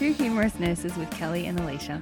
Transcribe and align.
Two 0.00 0.12
humorous 0.14 0.58
nurses 0.58 0.96
with 0.96 1.10
Kelly 1.10 1.44
and 1.44 1.60
Alicia. 1.60 2.00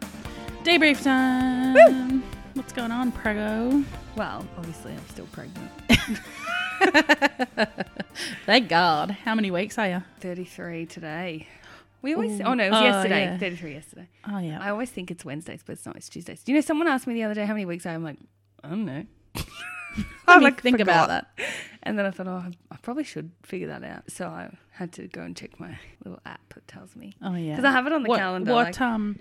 Debrief 0.63 1.03
time. 1.03 2.23
What's 2.55 2.73
going 2.73 2.93
on, 2.93 3.11
Prego? 3.11 3.83
Well, 4.15 4.47
obviously, 4.57 4.93
I'm 4.93 5.09
still 5.09 5.27
pregnant. 5.33 5.69
Thank 8.47 8.69
God. 8.69 9.11
How 9.11 9.35
many 9.35 9.51
weeks 9.51 9.79
are 9.79 9.89
you? 9.89 10.05
33 10.21 10.87
today. 10.87 11.49
We 12.01 12.15
always, 12.15 12.41
Ooh. 12.41 12.45
oh 12.45 12.55
no, 12.55 12.67
it 12.67 12.71
was 12.71 12.81
Oh, 12.83 12.85
yesterday. 12.85 13.25
yeah. 13.25 13.39
33 13.39 13.73
yesterday. 13.73 14.09
Oh 14.31 14.39
yeah. 14.39 14.61
I 14.63 14.71
always 14.71 14.91
think 14.91 15.11
it's 15.11 15.25
Wednesdays, 15.25 15.65
but 15.67 15.73
it's 15.73 15.85
not. 15.85 15.97
It's 15.97 16.09
Tuesdays. 16.09 16.45
Do 16.45 16.53
you 16.53 16.59
know, 16.59 16.63
someone 16.63 16.87
asked 16.87 17.09
me 17.09 17.15
the 17.15 17.25
other 17.25 17.35
day 17.35 17.47
how 17.47 17.53
many 17.55 17.67
weeks 17.67 17.85
I 17.85 17.95
am. 17.95 17.97
I'm 17.97 18.05
like, 18.05 18.19
I 18.63 18.69
don't 18.69 18.85
know. 18.85 19.07
Let 19.35 19.45
I 20.29 20.39
me 20.39 20.45
like 20.45 20.63
think 20.63 20.79
about 20.79 21.09
that. 21.09 21.33
And 21.83 21.99
then 21.99 22.07
I 22.07 22.11
thought, 22.11 22.27
oh, 22.27 22.45
I- 22.71 22.77
probably 22.83 23.05
should 23.05 23.31
figure 23.43 23.67
that 23.69 23.85
out. 23.85 24.11
So 24.11 24.27
I 24.29 24.51
had 24.71 24.93
to 24.93 25.09
go 25.09 25.21
and 25.21 25.37
check 25.37 25.61
my 25.61 25.79
little 26.05 26.21
app 26.25 26.41
that 26.55 26.67
tells 26.67 26.97
me. 26.97 27.13
Oh 27.23 27.35
yeah. 27.35 27.51
Because 27.57 27.65
I 27.67 27.73
have 27.73 27.87
it 27.87 27.93
on 27.93 28.03
the 28.03 28.09
what, 28.09 28.19
calendar. 28.19 28.53
What 28.55 28.67
like- 28.67 28.81
um, 28.81 29.19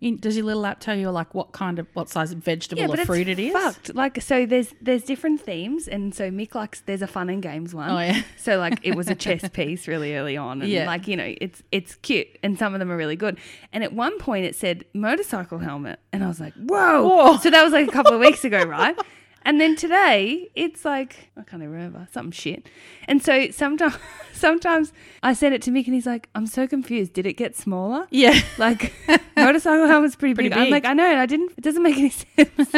in, 0.00 0.18
does 0.18 0.36
your 0.36 0.46
little 0.46 0.64
app 0.64 0.78
tell 0.78 0.94
you 0.96 1.10
like 1.10 1.34
what 1.34 1.50
kind 1.50 1.80
of 1.80 1.88
what 1.94 2.08
size 2.08 2.30
of 2.30 2.38
vegetable 2.38 2.92
or 2.92 2.96
fruit 3.04 3.28
it 3.28 3.40
is? 3.40 3.52
Fucked. 3.52 3.94
Like 3.96 4.22
so, 4.22 4.46
there's 4.46 4.72
there's 4.80 5.02
different 5.02 5.40
themes, 5.40 5.88
and 5.88 6.14
so 6.14 6.30
Mick 6.30 6.54
likes 6.54 6.82
there's 6.82 7.02
a 7.02 7.08
fun 7.08 7.28
and 7.28 7.42
games 7.42 7.74
one. 7.74 7.90
Oh 7.90 7.98
yeah. 7.98 8.22
So 8.36 8.58
like 8.58 8.78
it 8.84 8.94
was 8.94 9.08
a 9.08 9.14
chess 9.24 9.48
piece 9.48 9.88
really 9.88 10.14
early 10.14 10.36
on, 10.36 10.62
and 10.62 10.70
Yeah. 10.70 10.86
like 10.86 11.08
you 11.08 11.16
know 11.16 11.34
it's 11.40 11.62
it's 11.72 11.96
cute, 11.96 12.28
and 12.44 12.56
some 12.56 12.72
of 12.74 12.78
them 12.78 12.92
are 12.92 12.96
really 12.96 13.16
good. 13.16 13.38
And 13.72 13.82
at 13.82 13.92
one 13.92 14.16
point 14.18 14.44
it 14.46 14.54
said 14.54 14.84
motorcycle 14.94 15.58
helmet, 15.58 15.98
and 16.12 16.22
I 16.22 16.28
was 16.28 16.38
like, 16.38 16.54
whoa! 16.54 17.08
Whoa. 17.08 17.36
So 17.38 17.50
that 17.50 17.64
was 17.64 17.72
like 17.72 17.88
a 17.88 17.92
couple 17.92 18.12
of 18.14 18.20
weeks 18.20 18.44
ago, 18.44 18.62
right? 18.62 18.96
And 19.42 19.60
then 19.60 19.76
today 19.76 20.48
it's 20.54 20.84
like 20.84 21.30
I 21.36 21.42
can't 21.42 21.62
even 21.62 21.72
remember 21.72 22.06
something 22.12 22.32
shit. 22.32 22.68
And 23.06 23.22
so 23.22 23.50
sometimes 23.50 23.96
sometimes 24.32 24.92
I 25.22 25.32
send 25.32 25.54
it 25.54 25.62
to 25.62 25.70
Mick, 25.70 25.86
and 25.86 25.94
he's 25.94 26.06
like, 26.06 26.28
I'm 26.34 26.46
so 26.46 26.66
confused. 26.66 27.12
Did 27.12 27.26
it 27.26 27.34
get 27.34 27.56
smaller? 27.56 28.06
Yeah. 28.10 28.38
Like 28.58 28.92
motorcycle 29.36 29.86
helmet's 29.86 30.16
pretty, 30.16 30.34
Pretty 30.34 30.50
big. 30.50 30.58
I'm 30.58 30.70
like, 30.70 30.84
I 30.84 30.92
know, 30.92 31.16
I 31.18 31.26
didn't. 31.26 31.52
It 31.56 31.62
doesn't 31.62 31.82
make 31.82 31.96
any 31.96 32.10
sense. 32.36 32.74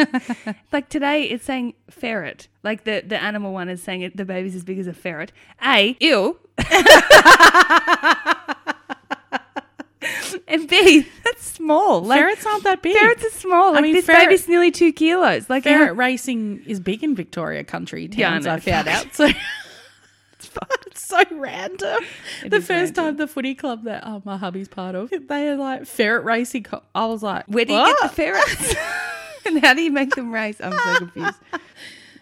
like 0.71 0.89
today, 0.89 1.23
it's 1.23 1.43
saying 1.45 1.73
ferret. 1.89 2.47
Like 2.63 2.83
the 2.85 3.03
the 3.05 3.21
animal 3.21 3.53
one 3.53 3.67
is 3.69 3.81
saying 3.83 4.01
it. 4.01 4.15
The 4.15 4.25
baby's 4.25 4.55
as 4.55 4.63
big 4.63 4.79
as 4.79 4.87
a 4.87 4.93
ferret. 4.93 5.31
A 5.63 5.97
ew. 5.99 6.37
and 10.47 10.67
B 10.67 11.07
that's 11.23 11.43
small. 11.45 12.01
Like 12.01 12.19
Ferrets 12.19 12.45
aren't 12.45 12.63
that 12.63 12.81
big. 12.81 12.95
ferrets 12.97 13.25
are 13.25 13.29
small. 13.31 13.73
Like 13.73 13.83
mean, 13.83 13.93
this 13.93 14.05
ferret- 14.05 14.25
baby's 14.27 14.47
nearly 14.47 14.71
two 14.71 14.91
kilos. 14.93 15.49
Like 15.49 15.63
Ferret 15.63 15.89
how- 15.89 15.93
racing 15.93 16.63
is 16.65 16.79
big 16.79 17.03
in 17.03 17.15
Victoria 17.15 17.63
country 17.63 18.09
Yeah, 18.11 18.29
I 18.29 18.31
towns. 18.39 18.47
I 18.47 18.59
found 18.59 18.87
out. 18.87 19.13
So 19.13 19.25
it's. 20.39 20.51
So 20.93 21.21
random. 21.31 22.03
It 22.43 22.49
the 22.49 22.61
first 22.61 22.69
random. 22.69 22.93
time 22.93 23.17
the 23.17 23.27
footy 23.27 23.53
club 23.55 23.83
that 23.83 24.05
uh, 24.05 24.19
my 24.23 24.37
hubby's 24.37 24.67
part 24.67 24.95
of, 24.95 25.11
they 25.27 25.49
are 25.49 25.55
like 25.57 25.85
ferret 25.85 26.23
racing. 26.23 26.63
Co- 26.63 26.83
I 26.95 27.05
was 27.05 27.21
like, 27.23 27.45
where 27.47 27.65
do 27.65 27.73
you 27.73 27.79
what? 27.79 27.99
get 27.99 28.09
the 28.09 28.15
ferrets? 28.15 28.75
and 29.45 29.59
how 29.63 29.73
do 29.73 29.81
you 29.81 29.91
make 29.91 30.15
them 30.15 30.31
race? 30.31 30.59
I'm 30.61 30.71
so 30.71 30.95
confused. 30.97 31.37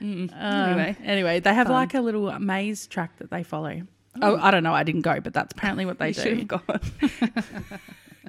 Mm. 0.01 0.31
Um, 0.31 0.69
anyway, 0.69 0.97
anyway, 1.03 1.39
they 1.39 1.53
have 1.53 1.67
fun. 1.67 1.73
like 1.75 1.93
a 1.93 2.01
little 2.01 2.31
maze 2.39 2.87
track 2.87 3.17
that 3.17 3.29
they 3.29 3.43
follow. 3.43 3.81
Oh, 4.21 4.37
I 4.37 4.49
don't 4.51 4.63
know. 4.63 4.73
I 4.73 4.83
didn't 4.83 5.01
go, 5.01 5.19
but 5.19 5.33
that's 5.33 5.51
apparently 5.53 5.85
what 5.85 5.99
they 5.99 6.09
you 6.09 6.45
do. 6.45 6.59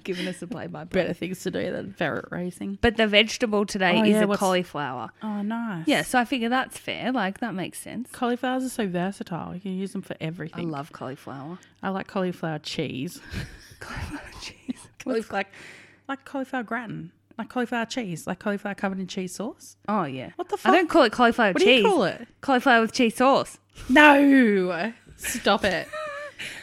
Given 0.04 0.26
us 0.28 0.40
a 0.42 0.46
play 0.46 0.66
by 0.66 0.84
play. 0.84 1.02
Better 1.02 1.14
things 1.14 1.40
to 1.42 1.50
do 1.50 1.70
than 1.72 1.92
ferret 1.92 2.26
racing. 2.30 2.78
But 2.80 2.96
the 2.96 3.06
vegetable 3.06 3.66
today 3.66 3.98
Oh, 3.98 4.02
is 4.04 4.10
yeah, 4.10 4.22
a 4.22 4.26
what's- 4.26 4.38
cauliflower. 4.40 5.10
Oh, 5.22 5.42
nice. 5.42 5.86
Yeah, 5.86 6.02
so 6.02 6.18
I 6.18 6.24
figure 6.24 6.48
that's 6.48 6.78
fair. 6.78 7.12
Like 7.12 7.40
that 7.40 7.54
makes 7.54 7.78
sense. 7.78 8.08
Cauliflowers 8.12 8.64
are 8.64 8.68
so 8.68 8.86
versatile. 8.88 9.54
You 9.54 9.60
can 9.60 9.76
use 9.76 9.92
them 9.92 10.02
for 10.02 10.16
everything. 10.20 10.66
I 10.68 10.70
love 10.70 10.92
cauliflower. 10.92 11.58
I 11.82 11.88
like 11.90 12.06
cauliflower 12.06 12.58
cheese. 12.58 13.20
Cauliflower 13.80 14.20
cheese. 14.42 14.88
cauliflower, 15.02 15.44
like 16.08 16.24
cauliflower 16.26 16.62
gratin, 16.62 17.12
like 17.38 17.48
cauliflower 17.48 17.86
cheese, 17.86 18.26
like 18.26 18.38
cauliflower 18.38 18.74
covered 18.74 18.98
in 18.98 19.06
cheese 19.06 19.34
sauce. 19.34 19.76
Oh 19.88 20.04
yeah. 20.04 20.30
What 20.36 20.50
the 20.50 20.56
fuck? 20.58 20.72
I 20.72 20.76
don't 20.76 20.90
call 20.90 21.04
it 21.04 21.12
cauliflower 21.12 21.52
What 21.52 21.62
cheese. 21.62 21.82
do 21.82 21.88
you 21.88 21.94
call 21.94 22.04
it? 22.04 22.28
Cauliflower 22.42 22.82
with 22.82 22.92
cheese 22.92 23.16
sauce. 23.16 23.58
No, 23.88 24.92
stop 25.16 25.64
it. 25.64 25.88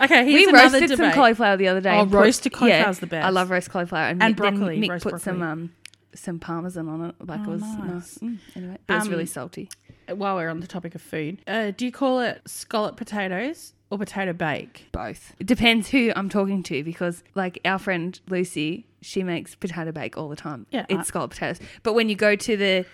Okay, 0.01 0.25
here's 0.25 0.45
we 0.45 0.49
another 0.49 0.79
roasted 0.79 0.97
some 0.97 1.11
cauliflower 1.13 1.57
the 1.57 1.67
other 1.67 1.81
day. 1.81 1.91
Oh, 1.95 2.01
and 2.03 2.11
put- 2.11 2.17
roasted 2.21 2.53
cauliflower's 2.53 2.97
yeah, 2.97 2.99
the 3.01 3.07
best. 3.07 3.25
I 3.25 3.29
love 3.29 3.49
roast 3.49 3.69
cauliflower 3.69 4.05
and, 4.07 4.21
And 4.23 4.35
then 4.35 4.57
broccoli, 4.57 4.79
Mick 4.79 4.89
roast 4.89 5.03
put 5.03 5.21
some 5.21 5.39
broccoli. 5.39 5.51
um 5.63 5.71
some 6.15 6.39
parmesan 6.39 6.87
on 6.89 7.05
it. 7.09 7.15
Like 7.25 7.41
Oh, 7.41 7.43
it 7.43 7.47
was 7.49 7.61
nice. 7.61 7.79
nice. 7.79 8.17
Mm, 8.19 8.37
anyway, 8.55 8.77
it 8.87 8.91
was 8.93 9.03
Um, 9.05 9.09
really 9.11 9.25
salty. 9.27 9.69
While 10.09 10.35
we're 10.37 10.49
on 10.49 10.61
the 10.61 10.67
topic 10.67 10.95
of 10.95 11.01
food, 11.01 11.39
uh, 11.47 11.71
do 11.75 11.85
you 11.85 11.91
call 11.91 12.21
it 12.21 12.41
scallop 12.47 12.95
potatoes 12.97 13.73
or 13.89 13.97
potato 13.97 14.33
bake? 14.33 14.87
Both. 14.93 15.35
It 15.39 15.45
depends 15.47 15.89
who 15.89 16.11
I'm 16.15 16.29
talking 16.29 16.63
to 16.63 16.81
because, 16.83 17.23
like, 17.35 17.59
our 17.65 17.77
friend 17.77 18.19
Lucy, 18.29 18.85
she 19.01 19.21
makes 19.21 19.53
potato 19.53 19.91
bake 19.91 20.17
all 20.17 20.29
the 20.29 20.35
time. 20.37 20.65
Yeah, 20.71 20.85
It's 20.89 20.99
I- 20.99 21.03
scallop 21.03 21.31
potatoes. 21.31 21.59
But 21.83 21.93
when 21.93 22.07
you 22.09 22.15
go 22.15 22.35
to 22.37 22.57
the 22.57 22.85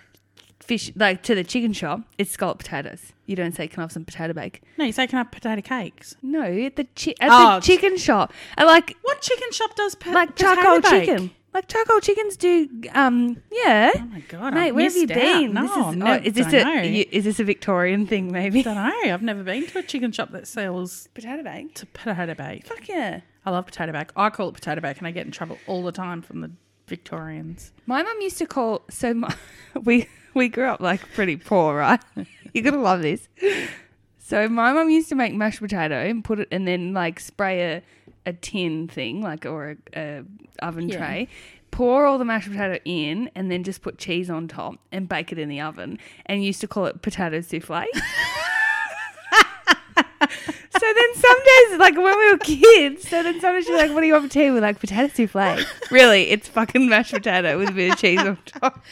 fish, 0.63 0.91
like, 0.95 1.23
to 1.23 1.35
the 1.35 1.43
chicken 1.43 1.73
shop, 1.73 2.01
it's 2.17 2.31
scallop 2.31 2.57
potatoes. 2.59 3.13
You 3.25 3.35
don't 3.35 3.55
say, 3.55 3.67
can 3.67 3.79
I 3.79 3.83
have 3.83 3.91
some 3.91 4.05
potato 4.05 4.33
bake? 4.33 4.61
No, 4.77 4.85
you 4.85 4.91
say 4.91 5.07
can 5.07 5.17
I 5.17 5.19
have 5.23 5.31
potato 5.31 5.61
cakes. 5.61 6.15
No, 6.21 6.41
at 6.43 6.75
the, 6.75 6.85
chi- 6.95 7.15
at 7.21 7.29
Oh, 7.31 7.59
the 7.59 7.65
chicken 7.65 7.97
shop. 7.97 8.33
I 8.57 8.63
like, 8.63 8.95
What 9.03 9.21
chicken 9.21 9.51
shop 9.51 9.75
does 9.75 9.95
po- 9.95 10.11
like 10.11 10.35
potato 10.35 10.55
charcoal 10.55 10.81
bake? 10.81 11.05
chicken. 11.05 11.31
Like 11.53 11.67
charcoal 11.67 11.99
chickens 11.99 12.35
do, 12.35 12.67
um, 12.95 13.37
yeah. 13.51 13.91
Oh 13.95 13.99
my 14.05 14.21
god, 14.21 14.55
Mate, 14.55 14.69
I've 14.69 14.75
where 14.75 14.85
have 14.85 14.95
you 14.95 15.05
missed 15.05 15.19
out. 15.19 15.39
been? 15.41 15.53
No, 15.53 15.61
this 15.61 15.71
is, 15.87 15.95
no, 15.95 16.07
oh, 16.07 16.13
is 16.23 16.33
this 16.33 16.47
don't 16.51 16.55
a 16.55 16.63
know. 16.63 16.81
you- 16.81 17.05
is 17.11 17.23
this 17.25 17.39
a 17.39 17.43
Victorian 17.43 18.07
thing? 18.07 18.31
Maybe 18.31 18.63
don't 18.63 18.73
know. 18.75 19.13
I've 19.13 19.21
never 19.21 19.43
been 19.43 19.67
to 19.67 19.77
a 19.79 19.83
chicken 19.83 20.11
shop 20.11 20.31
that 20.31 20.47
sells 20.47 21.07
potato 21.13 21.43
bake. 21.43 21.75
to 21.75 21.85
potato 21.85 22.33
bake. 22.33 22.65
Fuck 22.65 22.87
yeah. 22.87 23.21
I 23.45 23.51
love 23.51 23.67
potato 23.67 23.91
bake. 23.91 24.09
I 24.15 24.31
call 24.31 24.49
it 24.49 24.53
potato 24.53 24.81
bake, 24.81 24.97
and 24.97 25.05
I 25.05 25.11
get 25.11 25.27
in 25.27 25.31
trouble 25.31 25.59
all 25.67 25.83
the 25.83 25.91
time 25.91 26.23
from 26.23 26.41
the 26.41 26.49
Victorians. 26.87 27.71
My 27.85 28.01
mum 28.03 28.15
used 28.21 28.37
to 28.39 28.45
call 28.45 28.81
so 28.89 29.13
my, 29.13 29.35
we 29.83 30.07
we 30.33 30.49
grew 30.49 30.65
up 30.65 30.79
like 30.81 31.01
pretty 31.13 31.37
poor, 31.37 31.75
right? 31.77 32.01
You're 32.53 32.63
gonna 32.63 32.81
love 32.81 33.01
this. 33.01 33.27
So 34.19 34.47
my 34.47 34.71
mum 34.73 34.89
used 34.89 35.09
to 35.09 35.15
make 35.15 35.33
mashed 35.33 35.59
potato 35.59 35.95
and 35.95 36.23
put 36.23 36.39
it 36.39 36.47
and 36.51 36.67
then 36.67 36.93
like 36.93 37.19
spray 37.19 37.73
a, 37.75 37.81
a 38.25 38.33
tin 38.33 38.87
thing 38.87 39.21
like 39.21 39.45
or 39.45 39.77
a, 39.95 39.99
a 39.99 40.23
oven 40.65 40.89
Yeah. 40.89 40.97
tray. 40.97 41.27
Pour 41.71 42.05
all 42.05 42.17
the 42.19 42.25
mashed 42.25 42.49
potato 42.51 42.79
in 42.85 43.31
and 43.35 43.49
then 43.51 43.63
just 43.63 43.81
put 43.81 43.97
cheese 43.97 44.29
on 44.29 44.47
top 44.47 44.75
and 44.91 45.09
bake 45.09 45.31
it 45.31 45.39
in 45.39 45.49
the 45.49 45.59
oven 45.59 45.97
and 46.27 46.43
used 46.43 46.61
to 46.61 46.67
call 46.67 46.85
it 46.85 47.01
potato 47.01 47.41
souffle. 47.41 47.83
so 50.29 50.79
then 50.95 51.13
some 51.15 51.37
days, 51.43 51.79
like 51.79 51.95
when 51.95 52.17
we 52.17 52.31
were 52.31 52.37
kids, 52.37 53.07
so 53.07 53.21
then 53.23 53.39
sometimes 53.39 53.65
she's 53.65 53.75
like, 53.75 53.91
What 53.91 54.01
do 54.01 54.07
you 54.07 54.13
want 54.13 54.25
for 54.25 54.31
tea? 54.33 54.51
We're 54.51 54.61
like, 54.61 54.79
Potato 54.79 55.07
souffle. 55.13 55.63
really, 55.91 56.29
it's 56.29 56.47
fucking 56.47 56.87
mashed 56.89 57.13
potato 57.13 57.57
with 57.57 57.69
a 57.69 57.73
bit 57.73 57.91
of 57.93 57.97
cheese 57.99 58.19
on 58.19 58.37
top. 58.45 58.83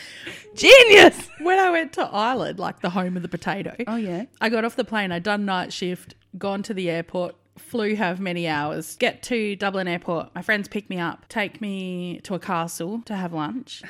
Genius! 0.56 1.30
When 1.40 1.58
I 1.60 1.70
went 1.70 1.94
to 1.94 2.02
Ireland, 2.04 2.60
like 2.60 2.82
the 2.82 2.90
home 2.90 3.16
of 3.16 3.24
the 3.24 3.30
potato, 3.30 3.76
Oh, 3.88 3.96
yeah. 3.96 4.26
I 4.42 4.50
got 4.50 4.66
off 4.66 4.76
the 4.76 4.84
plane. 4.84 5.12
I'd 5.12 5.24
done 5.24 5.46
night 5.46 5.72
shift, 5.72 6.16
gone 6.38 6.62
to 6.64 6.74
the 6.74 6.90
airport, 6.90 7.36
flew 7.58 7.96
have 7.96 8.20
many 8.20 8.48
hours, 8.48 8.96
get 8.98 9.22
to 9.24 9.56
Dublin 9.56 9.88
Airport. 9.88 10.34
My 10.36 10.42
friends 10.42 10.68
pick 10.68 10.90
me 10.90 11.00
up, 11.00 11.28
take 11.30 11.62
me 11.62 12.20
to 12.24 12.36
a 12.36 12.40
castle 12.40 13.02
to 13.06 13.16
have 13.16 13.34
lunch. 13.34 13.82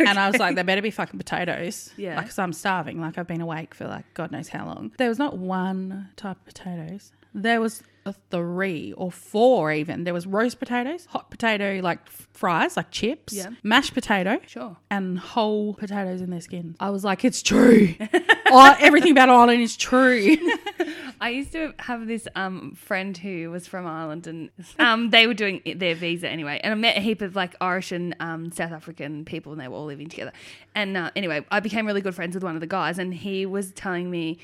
And 0.08 0.18
I 0.18 0.28
was 0.30 0.38
like, 0.38 0.54
there 0.54 0.64
better 0.64 0.82
be 0.82 0.90
fucking 0.90 1.18
potatoes. 1.18 1.90
Yeah. 1.96 2.16
Like, 2.16 2.26
'cause 2.26 2.38
I'm 2.38 2.52
starving. 2.52 3.00
Like, 3.00 3.18
I've 3.18 3.26
been 3.26 3.40
awake 3.40 3.74
for 3.74 3.86
like 3.86 4.04
God 4.14 4.30
knows 4.32 4.48
how 4.48 4.66
long. 4.66 4.92
There 4.98 5.08
was 5.08 5.18
not 5.18 5.38
one 5.38 6.08
type 6.16 6.36
of 6.38 6.44
potatoes. 6.46 7.12
There 7.34 7.60
was 7.60 7.82
three 8.30 8.92
or 8.96 9.10
four 9.12 9.72
even. 9.72 10.04
There 10.04 10.14
was 10.14 10.26
roast 10.26 10.58
potatoes, 10.58 11.06
hot 11.06 11.30
potato 11.30 11.80
like 11.82 12.08
fries, 12.08 12.76
like 12.76 12.90
chips, 12.90 13.32
Yeah. 13.32 13.50
mashed 13.62 13.94
potato, 13.94 14.38
Sure. 14.46 14.76
and 14.90 15.18
whole 15.18 15.74
potatoes 15.74 16.20
in 16.20 16.30
their 16.30 16.40
skins. 16.40 16.76
I 16.80 16.90
was 16.90 17.04
like, 17.04 17.24
it's 17.24 17.42
true. 17.42 17.94
oh, 18.48 18.76
everything 18.80 19.12
about 19.12 19.28
Ireland 19.28 19.62
is 19.62 19.76
true. 19.76 20.36
I 21.22 21.28
used 21.30 21.52
to 21.52 21.74
have 21.78 22.06
this 22.06 22.26
um 22.34 22.72
friend 22.74 23.14
who 23.16 23.50
was 23.50 23.66
from 23.66 23.86
Ireland, 23.86 24.26
and 24.26 24.50
um 24.78 25.10
they 25.10 25.26
were 25.26 25.34
doing 25.34 25.60
their 25.76 25.94
visa 25.94 26.28
anyway. 26.28 26.60
And 26.64 26.72
I 26.72 26.76
met 26.76 26.96
a 26.96 27.00
heap 27.00 27.20
of 27.20 27.36
like 27.36 27.54
Irish 27.60 27.92
and 27.92 28.16
um 28.20 28.50
South 28.52 28.72
African 28.72 29.24
people, 29.26 29.52
and 29.52 29.60
they 29.60 29.68
were 29.68 29.76
all 29.76 29.84
living 29.84 30.08
together. 30.08 30.32
And 30.74 30.96
uh, 30.96 31.10
anyway, 31.14 31.44
I 31.50 31.60
became 31.60 31.86
really 31.86 32.00
good 32.00 32.14
friends 32.14 32.34
with 32.34 32.42
one 32.44 32.54
of 32.54 32.60
the 32.62 32.66
guys, 32.66 32.98
and 32.98 33.12
he 33.12 33.44
was 33.44 33.72
telling 33.72 34.10
me 34.10 34.38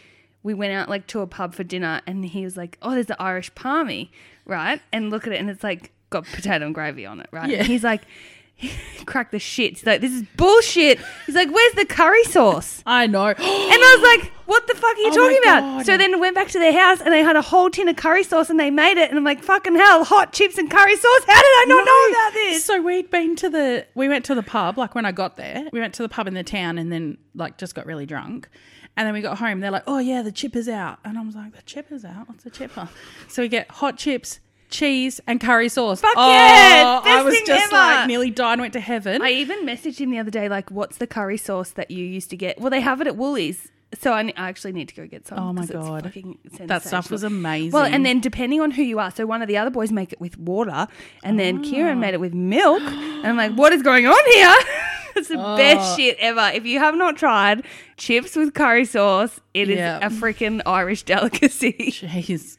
we 0.47 0.55
went 0.55 0.73
out 0.73 0.89
like 0.89 1.09
to 1.09 1.21
a 1.21 1.27
pub 1.27 1.55
for 1.55 1.65
dinner, 1.65 2.01
and 2.07 2.25
he 2.25 2.45
was 2.45 2.57
like, 2.57 2.79
"Oh, 2.81 2.93
there's 2.93 3.07
the 3.07 3.21
Irish 3.21 3.53
palmy, 3.55 4.13
right?" 4.47 4.81
And 4.93 5.11
look 5.11 5.27
at 5.27 5.33
it, 5.33 5.41
and 5.41 5.51
it's 5.51 5.65
like 5.65 5.93
got 6.09 6.25
potato 6.25 6.65
and 6.65 6.75
gravy 6.75 7.05
on 7.05 7.21
it, 7.21 7.29
right? 7.33 7.51
Yeah. 7.51 7.59
And 7.59 7.67
he's 7.67 7.85
like. 7.85 8.03
He 8.59 9.05
cracked 9.05 9.33
the 9.33 9.39
shit. 9.39 9.75
He's 9.75 9.85
like, 9.85 10.01
this 10.01 10.13
is 10.13 10.23
bullshit. 10.35 10.99
He's 11.27 11.35
like, 11.35 11.51
where's 11.53 11.75
the 11.75 11.85
curry 11.85 12.25
sauce? 12.25 12.83
I 12.87 13.07
know. 13.07 13.27
And 13.37 13.37
I 13.39 13.99
was 13.99 14.19
like, 14.23 14.33
what 14.47 14.67
the 14.67 14.75
fuck 14.75 14.97
are 14.97 15.01
you 15.01 15.11
Oh 15.13 15.15
talking 15.15 15.39
about? 15.43 15.85
So 15.85 15.99
then 15.99 16.13
we 16.13 16.21
went 16.21 16.35
back 16.35 16.49
to 16.49 16.59
their 16.59 16.73
house 16.73 17.03
and 17.03 17.13
they 17.13 17.21
had 17.23 17.37
a 17.37 17.43
whole 17.43 17.69
tin 17.69 17.87
of 17.89 17.97
curry 17.97 18.25
sauce 18.25 18.49
and 18.49 18.59
they 18.59 18.71
made 18.71 18.97
it. 18.97 19.11
And 19.11 19.19
I'm 19.19 19.25
like, 19.25 19.43
fucking 19.43 19.75
hell, 19.77 20.05
hot 20.05 20.33
chips 20.33 20.57
and 20.57 20.71
curry 20.71 20.97
sauce? 20.97 21.25
How 21.27 21.35
did 21.35 21.45
I 21.45 21.65
not 21.69 21.85
know 21.85 22.09
about 22.09 22.33
this? 22.33 22.65
So 22.65 22.81
we'd 22.81 23.11
been 23.11 23.37
to 23.37 23.51
the 23.51 23.87
we 23.95 24.09
went 24.09 24.25
to 24.25 24.35
the 24.35 24.43
pub 24.43 24.79
like 24.79 24.95
when 24.95 25.05
I 25.05 25.13
got 25.13 25.37
there. 25.37 25.69
We 25.71 25.81
went 25.81 25.93
to 25.97 26.03
the 26.03 26.09
pub 26.09 26.27
in 26.27 26.33
the 26.33 26.43
town 26.43 26.79
and 26.79 26.91
then 26.91 27.19
like 27.35 27.59
just 27.59 27.75
got 27.75 27.85
really 27.85 28.07
drunk. 28.07 28.49
And 28.97 29.07
then 29.07 29.13
we 29.15 29.21
got 29.21 29.39
home. 29.39 29.61
They're 29.61 29.71
like, 29.71 29.85
"Oh 29.87 29.99
yeah, 29.99 30.23
the 30.23 30.33
chipper's 30.33 30.69
out." 30.69 30.99
And 31.05 31.19
I 31.19 31.23
was 31.23 31.35
like, 31.35 31.55
"The 31.55 31.63
chipper's 31.63 32.05
out? 32.05 32.29
What's 32.29 32.47
a 32.47 32.51
chipper?" 32.51 32.89
So 33.29 33.43
we 33.43 33.49
get 33.49 33.71
hot 33.71 33.99
chips 33.99 34.41
cheese, 34.69 35.21
and 35.27 35.41
curry 35.41 35.69
sauce. 35.69 36.01
Fuck 36.01 36.15
oh, 36.17 36.31
yeah, 36.31 37.01
I 37.05 37.23
was 37.23 37.35
thing 37.35 37.47
just 37.47 37.73
ever. 37.73 37.77
like 37.77 38.07
nearly 38.09 38.31
died 38.31 38.55
and 38.55 38.63
went 38.63 38.73
to 38.73 38.81
heaven. 38.81 39.23
I 39.23 39.31
even 39.31 39.65
messaged 39.65 39.99
him 39.99 40.11
the 40.11 40.19
other 40.19 40.31
day, 40.31 40.49
like, 40.49 40.71
"What's 40.71 40.97
the 40.99 41.07
curry 41.07 41.37
sauce 41.37 41.71
that 41.71 41.91
you 41.91 42.05
used 42.05 42.31
to 42.31 42.37
get?" 42.37 42.61
Well, 42.61 42.71
they 42.71 42.81
have 42.81 43.01
it 43.01 43.07
at 43.07 43.17
Woolies, 43.17 43.69
so 43.99 44.13
I, 44.13 44.21
I 44.37 44.49
actually 44.49 44.73
need 44.73 44.89
to 44.89 44.95
go 44.95 45.07
get 45.07 45.27
some. 45.27 45.39
Oh 45.39 45.53
my 45.53 45.67
God. 45.67 46.13
that 46.61 46.83
stuff 46.83 47.11
was 47.11 47.23
amazing. 47.23 47.73
Well, 47.73 47.85
and 47.85 48.05
then 48.05 48.21
depending 48.21 48.61
on 48.61 48.73
who 48.73 48.83
you 48.83 48.99
are, 48.99 49.11
so 49.11 49.27
one 49.27 49.43
of 49.43 49.49
the 49.49 49.57
other 49.57 49.71
boys 49.71 49.93
make 49.93 50.13
it 50.13 50.21
with 50.21 50.39
water, 50.39 50.89
and 51.23 51.39
then 51.39 51.59
Ah. 51.59 51.63
Kieran 51.63 52.01
made 52.01 52.15
it 52.15 52.21
with 52.21 52.35
milk, 52.35 52.83
and 52.83 53.27
I'm 53.27 53.37
like, 53.37 53.53
"What 53.53 53.73
is 53.73 53.83
going 53.83 54.07
on 54.07 54.33
here?" 54.33 54.55
it's 55.17 55.29
the 55.29 55.37
Oh. 55.39 55.57
best 55.57 55.97
shit 55.97 56.17
ever. 56.21 56.51
If 56.55 56.65
you 56.67 56.79
have 56.79 56.95
not 56.95 57.17
tried 57.17 57.65
chips 57.97 58.37
with 58.37 58.55
curry 58.55 58.85
sauce, 58.85 59.41
it 59.55 59.69
is 59.71 59.79
Yeah. 59.79 59.99
a 60.07 60.11
freaking 60.11 60.61
Irish 60.67 61.03
delicacy. 61.05 61.73
Jeez. 61.91 62.57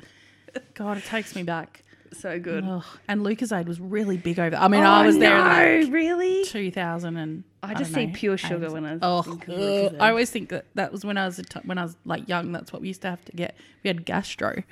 God, 0.73 0.97
it 0.97 1.05
takes 1.05 1.35
me 1.35 1.43
back. 1.43 1.83
so 2.13 2.39
good. 2.39 2.63
And 3.07 3.21
Lucozade 3.21 3.67
was 3.67 3.79
really 3.79 4.17
big 4.17 4.39
over. 4.39 4.55
I 4.55 4.67
mean, 4.69 4.81
Oh, 4.81 4.87
I 4.87 5.05
was 5.05 5.19
there 5.19 5.37
no, 5.37 5.83
like 5.83 5.93
really. 5.93 6.45
2000 6.45 7.15
and 7.17 7.43
I 7.61 7.67
don't 7.73 7.77
just 7.79 7.93
see 7.93 8.07
know, 8.07 8.13
pure 8.15 8.37
sugar 8.37 8.71
when 8.71 8.85
I 8.85 8.97
Oh, 9.01 9.19
ugh. 9.19 9.25
Lucozade. 9.45 9.99
I 9.99 10.09
always 10.09 10.31
think 10.31 10.49
that 10.49 10.65
that 10.73 10.91
was 10.91 11.05
when 11.05 11.17
I 11.17 11.25
was 11.25 11.37
a 11.37 11.43
t- 11.43 11.59
when 11.65 11.77
I 11.77 11.83
was 11.83 11.95
like 12.05 12.27
young. 12.27 12.51
That's 12.53 12.73
what 12.73 12.81
we 12.81 12.87
used 12.87 13.01
to 13.03 13.09
have 13.09 13.23
to 13.25 13.31
get. 13.33 13.55
We 13.83 13.89
had 13.89 14.03
gastro. 14.05 14.63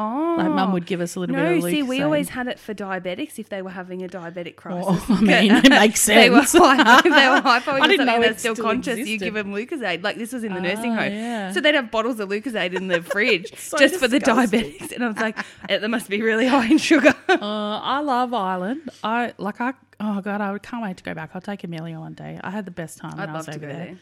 Oh, 0.00 0.36
Like 0.38 0.48
mum 0.52 0.72
would 0.72 0.86
give 0.86 1.00
us 1.00 1.16
a 1.16 1.20
little 1.20 1.34
No, 1.34 1.48
bit 1.56 1.64
of 1.64 1.70
see, 1.70 1.82
we 1.82 2.02
always 2.02 2.28
had 2.28 2.46
it 2.46 2.58
for 2.60 2.72
diabetics 2.72 3.38
if 3.40 3.48
they 3.48 3.62
were 3.62 3.70
having 3.70 4.04
a 4.04 4.08
diabetic 4.08 4.54
crisis. 4.62 4.86
Oh, 4.88 5.06
I 5.08 5.20
mean, 5.20 5.52
it 5.56 5.68
makes 5.70 6.06
They 6.06 6.30
were 6.30 6.42
sense. 6.46 6.62
hypo, 6.64 7.08
if 7.08 7.14
they 7.14 7.28
were 7.28 7.40
hypo 7.40 7.72
I 7.72 7.86
didn't 7.88 8.06
know 8.06 8.20
they're 8.20 8.38
still, 8.38 8.54
still 8.54 8.64
conscious. 8.64 8.98
You 9.08 9.18
give 9.18 9.34
them 9.34 9.52
Lucozade. 9.52 10.04
Like 10.04 10.16
this 10.16 10.32
was 10.32 10.44
in 10.44 10.54
the 10.54 10.60
nursing 10.60 10.92
Ah, 10.92 11.02
home, 11.02 11.12
yeah. 11.12 11.52
so 11.52 11.60
they'd 11.60 11.74
have 11.74 11.90
bottles 11.90 12.20
of 12.20 12.28
Lucozade 12.28 12.74
in 12.74 12.86
the 12.86 13.02
fridge 13.02 13.52
So 13.58 13.76
just 13.76 13.96
for 13.96 14.06
the 14.06 14.20
diabetics. 14.20 14.92
And 14.92 15.02
I 15.04 15.08
was 15.08 15.16
like, 15.16 15.36
eh, 15.68 15.78
that 15.78 15.88
must 15.88 16.08
be 16.08 16.22
really 16.22 16.46
high 16.46 16.66
in 16.70 16.78
sugar. 16.78 17.14
Uh, 17.28 17.36
I 17.82 17.98
love 18.00 18.32
Ireland. 18.32 18.88
I 19.02 19.34
like 19.38 19.60
I. 19.60 19.74
Oh 20.00 20.20
god, 20.20 20.40
I 20.40 20.56
can't 20.58 20.82
wait 20.84 20.96
to 20.98 21.02
go 21.02 21.12
back. 21.12 21.30
I'll 21.34 21.40
take 21.40 21.64
Amelia 21.64 21.98
one 21.98 22.14
day. 22.14 22.38
I 22.44 22.50
had 22.50 22.64
the 22.66 22.70
best 22.70 22.98
time 22.98 23.16
when 23.18 23.28
I'd 23.28 23.34
I 23.34 23.36
was 23.36 23.48
over 23.48 23.58
there. 23.58 23.68
there. 23.74 23.96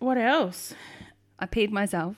What 0.00 0.18
else? 0.18 0.74
I 1.38 1.46
peed 1.46 1.70
myself. 1.70 2.16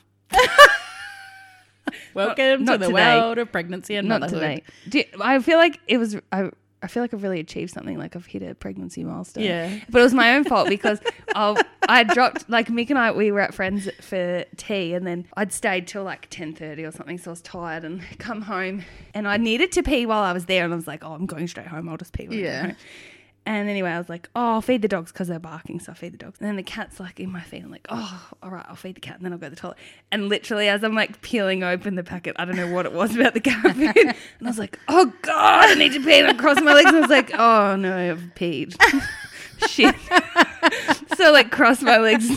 Welcome 2.15 2.65
not 2.65 2.73
to 2.75 2.79
the 2.79 2.87
today. 2.89 3.19
world 3.21 3.39
of 3.39 3.51
pregnancy 3.53 3.95
and 3.97 4.09
Not 4.09 4.21
motherhood. 4.21 4.43
today. 4.43 4.63
Do 4.89 4.99
you- 4.99 5.05
I 5.23 5.39
feel 5.41 5.59
like 5.59 5.79
it 5.87 5.99
was. 5.99 6.17
I, 6.33 6.51
I 6.83 6.87
feel 6.87 7.03
like 7.03 7.13
I've 7.13 7.23
really 7.23 7.41
achieved 7.41 7.73
something. 7.73 7.99
Like 7.99 8.17
I've 8.17 8.25
hit 8.25 8.43
a 8.43 8.55
pregnancy 8.55 9.05
milestone. 9.05 9.45
Yeah. 9.45 9.81
But 9.91 9.99
it 10.01 10.03
was 10.03 10.15
my 10.15 10.35
own 10.35 10.45
fault 10.45 10.67
because 10.71 10.99
I 11.35 11.63
I 11.89 12.05
dropped 12.05 12.49
like 12.49 12.69
Mick 12.69 12.89
and 12.89 12.99
I 12.99 13.11
we 13.13 13.31
were 13.33 13.41
at 13.41 13.53
friends 13.53 13.87
for 14.01 14.45
tea 14.57 14.95
and 14.95 15.07
then 15.07 15.27
I'd 15.37 15.53
stayed 15.53 15.87
till 15.87 16.05
like 16.05 16.29
ten 16.31 16.55
thirty 16.55 16.85
or 16.85 16.91
something, 16.91 17.19
so 17.19 17.31
I 17.31 17.33
was 17.33 17.43
tired 17.43 17.85
and 17.85 18.01
come 18.19 18.41
home 18.41 18.83
and 19.13 19.29
I 19.29 19.37
needed 19.37 19.73
to 19.73 19.83
pee 19.83 20.07
while 20.07 20.23
I 20.23 20.33
was 20.33 20.47
there 20.47 20.65
and 20.65 20.73
I 20.73 20.77
was 20.77 20.87
like, 20.87 21.05
oh, 21.05 21.13
I'm 21.13 21.27
going 21.27 21.49
straight 21.49 21.67
home. 21.67 21.87
I'll 21.87 21.99
just 21.99 22.15
pee. 22.15 22.29
When 22.29 22.39
I 22.39 22.43
Yeah. 22.43 22.63
home. 22.69 22.77
And 23.47 23.69
anyway, 23.69 23.91
I 23.91 23.99
was 23.99 24.09
like, 24.09 24.29
oh, 24.37 24.55
I'll 24.55 24.61
feed 24.61 24.83
the 24.83 24.89
dogs 24.89 25.13
because 25.13 25.29
they're 25.29 25.39
barking, 25.39 25.81
so 25.81 25.93
I 25.93 25.95
feed 25.95 26.13
the 26.13 26.19
dogs. 26.19 26.39
And 26.41 26.49
then 26.49 26.57
the 26.57 26.63
cat's 26.63 27.01
like 27.01 27.19
in 27.19 27.33
my 27.33 27.41
feet. 27.41 27.63
I'm 27.65 27.71
like, 27.71 27.87
oh, 27.89 28.29
all 28.43 28.51
right, 28.51 28.65
I'll 28.69 28.77
feed 28.77 28.97
the 28.97 29.01
cat, 29.01 29.17
and 29.17 29.25
then 29.25 29.33
I'll 29.33 29.39
go 29.39 29.47
to 29.47 29.51
the 29.51 29.57
toilet. 29.57 29.79
And 30.13 30.29
literally, 30.29 30.69
as 30.69 30.85
I'm 30.85 30.95
like 30.95 31.23
peeling 31.23 31.65
open 31.65 31.95
the 31.95 32.05
packet, 32.05 32.37
I 32.39 32.45
don't 32.45 32.57
know 32.57 32.71
what 32.73 32.87
it 32.87 32.93
was 32.93 33.17
about 33.17 33.35
the 33.35 33.41
cat 33.41 33.75
food, 33.75 33.97
and 33.97 34.15
I 34.43 34.47
was 34.47 34.59
like, 34.59 34.79
oh 34.89 35.13
god, 35.23 35.71
I 35.71 35.75
need 35.75 35.93
to 35.95 36.01
pee. 36.01 36.21
And 36.21 36.29
I 36.29 36.35
crossed 36.35 36.63
my 36.63 36.75
legs, 36.75 36.89
and 36.89 36.99
I 36.99 37.01
was 37.01 37.11
like, 37.11 37.33
oh 37.35 37.77
no, 37.77 37.97
I've 37.97 38.23
peed. 38.35 38.77
Shit. 39.69 39.95
so 41.17 41.33
like 41.33 41.51
crossed 41.51 41.83
my 41.83 41.99
legs, 41.99 42.31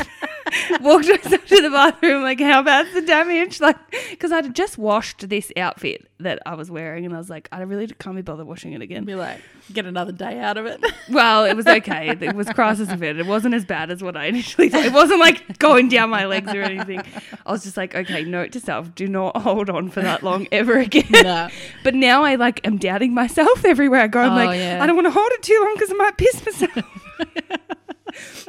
walked 0.82 1.08
myself 1.08 1.46
to 1.46 1.62
the 1.62 1.70
bathroom. 1.70 2.24
Like, 2.24 2.40
how 2.40 2.62
bad's 2.64 2.94
the 2.94 3.02
damage? 3.02 3.60
Like, 3.60 3.78
because 4.12 4.32
I'd 4.32 4.54
just 4.56 4.78
washed 4.78 5.28
this 5.30 5.52
outfit 5.58 6.08
that 6.20 6.40
I 6.46 6.56
was 6.56 6.72
wearing, 6.72 7.06
and 7.06 7.14
I 7.14 7.18
was 7.18 7.30
like, 7.30 7.50
I 7.52 7.62
really 7.62 7.88
can't 7.88 8.16
be 8.16 8.22
bothered 8.22 8.46
washing 8.48 8.74
it 8.74 8.82
again. 8.82 9.04
Be 9.04 9.16
like, 9.16 9.42
get 9.74 9.86
another 9.86 10.12
day 10.12 10.40
out 10.40 10.58
of 10.58 10.66
it. 10.66 10.84
Well, 11.10 11.44
it 11.44 11.56
was 11.56 11.68
okay. 11.68 12.10
It 12.10 12.34
was 12.34 12.48
crisis 12.50 12.90
averted. 12.90 13.20
It 13.20 13.26
wasn't 13.26 13.56
as 13.56 13.66
bad 13.66 13.92
as 13.92 14.02
what 14.02 14.16
I 14.16 14.26
initially 14.28 14.70
thought. 14.70 14.86
It 14.86 14.94
wasn't 14.94 15.20
like 15.20 15.60
going 15.60 15.90
down 15.90 16.10
my 16.10 16.26
legs 16.26 16.54
or 16.54 16.62
anything. 16.62 17.02
I 17.46 17.52
was 17.52 17.64
just 17.64 17.76
like, 17.76 17.94
okay, 17.94 18.24
note 18.24 18.54
to 18.54 18.62
self, 18.62 18.96
do 18.96 19.08
not 19.08 19.36
hold 19.38 19.70
on 19.70 19.90
for 19.90 20.02
that 20.02 20.24
long 20.24 20.48
ever 20.52 20.80
again. 20.80 21.06
No. 21.12 21.50
But 21.84 21.94
now 21.96 22.24
I 22.24 22.36
like 22.36 22.66
am 22.66 22.78
doubting 22.78 23.14
myself 23.14 23.66
everywhere 23.66 24.00
I 24.02 24.08
go. 24.08 24.22
I'm 24.22 24.32
Oh, 24.32 24.36
like, 24.46 24.58
yeah. 24.60 24.80
I 24.82 24.88
don't 24.88 24.96
want 24.96 25.08
to 25.08 25.12
hold 25.12 25.30
it 25.34 25.44
too 25.44 25.60
long 25.62 25.74
because 25.76 25.92
I 25.92 25.96
might 25.96 26.18
piss 26.18 26.46
myself. 26.46 26.86